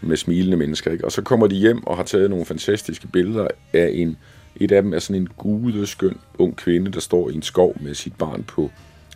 [0.00, 0.92] med smilende mennesker.
[0.92, 1.04] Ikke?
[1.04, 4.16] Og så kommer de hjem og har taget nogle fantastiske billeder af en,
[4.56, 7.94] et af dem er sådan en gudeskøn ung kvinde, der står i en skov med
[7.94, 8.70] sit barn på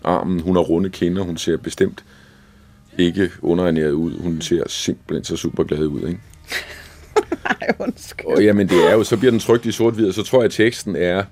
[0.04, 0.40] armen.
[0.40, 2.04] Hun har runde kinder, hun ser bestemt
[2.98, 4.18] ikke underernæret ud.
[4.18, 6.20] Hun ser simpelthen så super glad ud, ikke?
[7.60, 8.26] Ej, undskyld.
[8.26, 10.44] Og jamen det er jo, så bliver den trykt i sort-hvid, og så tror jeg,
[10.44, 11.24] at teksten er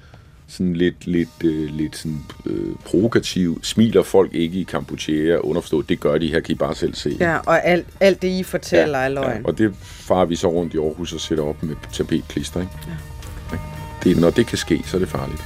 [0.48, 3.60] sådan lidt, lidt, øh, lidt sådan, øh, provokativ.
[3.62, 5.36] Smiler folk ikke i Kampuchea?
[5.36, 7.16] Underforstået, det gør de her, kan I bare selv se.
[7.20, 9.36] Ja, og alt, alt det, I fortæller, ja, er løgn.
[9.42, 12.72] Ja, og det farer vi så rundt i Aarhus og sætter op med tapetklister, ikke?
[13.52, 13.58] Ja.
[14.04, 15.42] Det, når det kan ske, så er det farligt.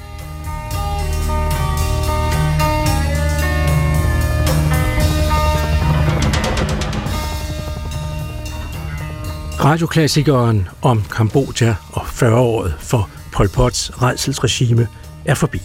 [9.64, 14.88] Radioklassikeren om Kambodja og 40-året for Pol Pots redselsregime
[15.24, 15.62] er forbi.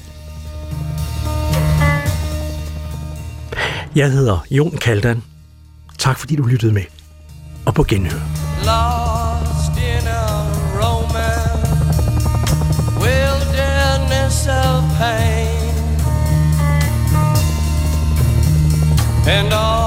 [3.96, 5.24] Jeg hedder Jon Kaldan.
[6.00, 6.84] Tak fordi du lyttede med.
[7.66, 8.20] Og på genhør.
[8.68, 10.26] lost in a
[10.80, 11.70] romance,
[13.00, 15.74] wilderness of pain,
[19.28, 19.87] and all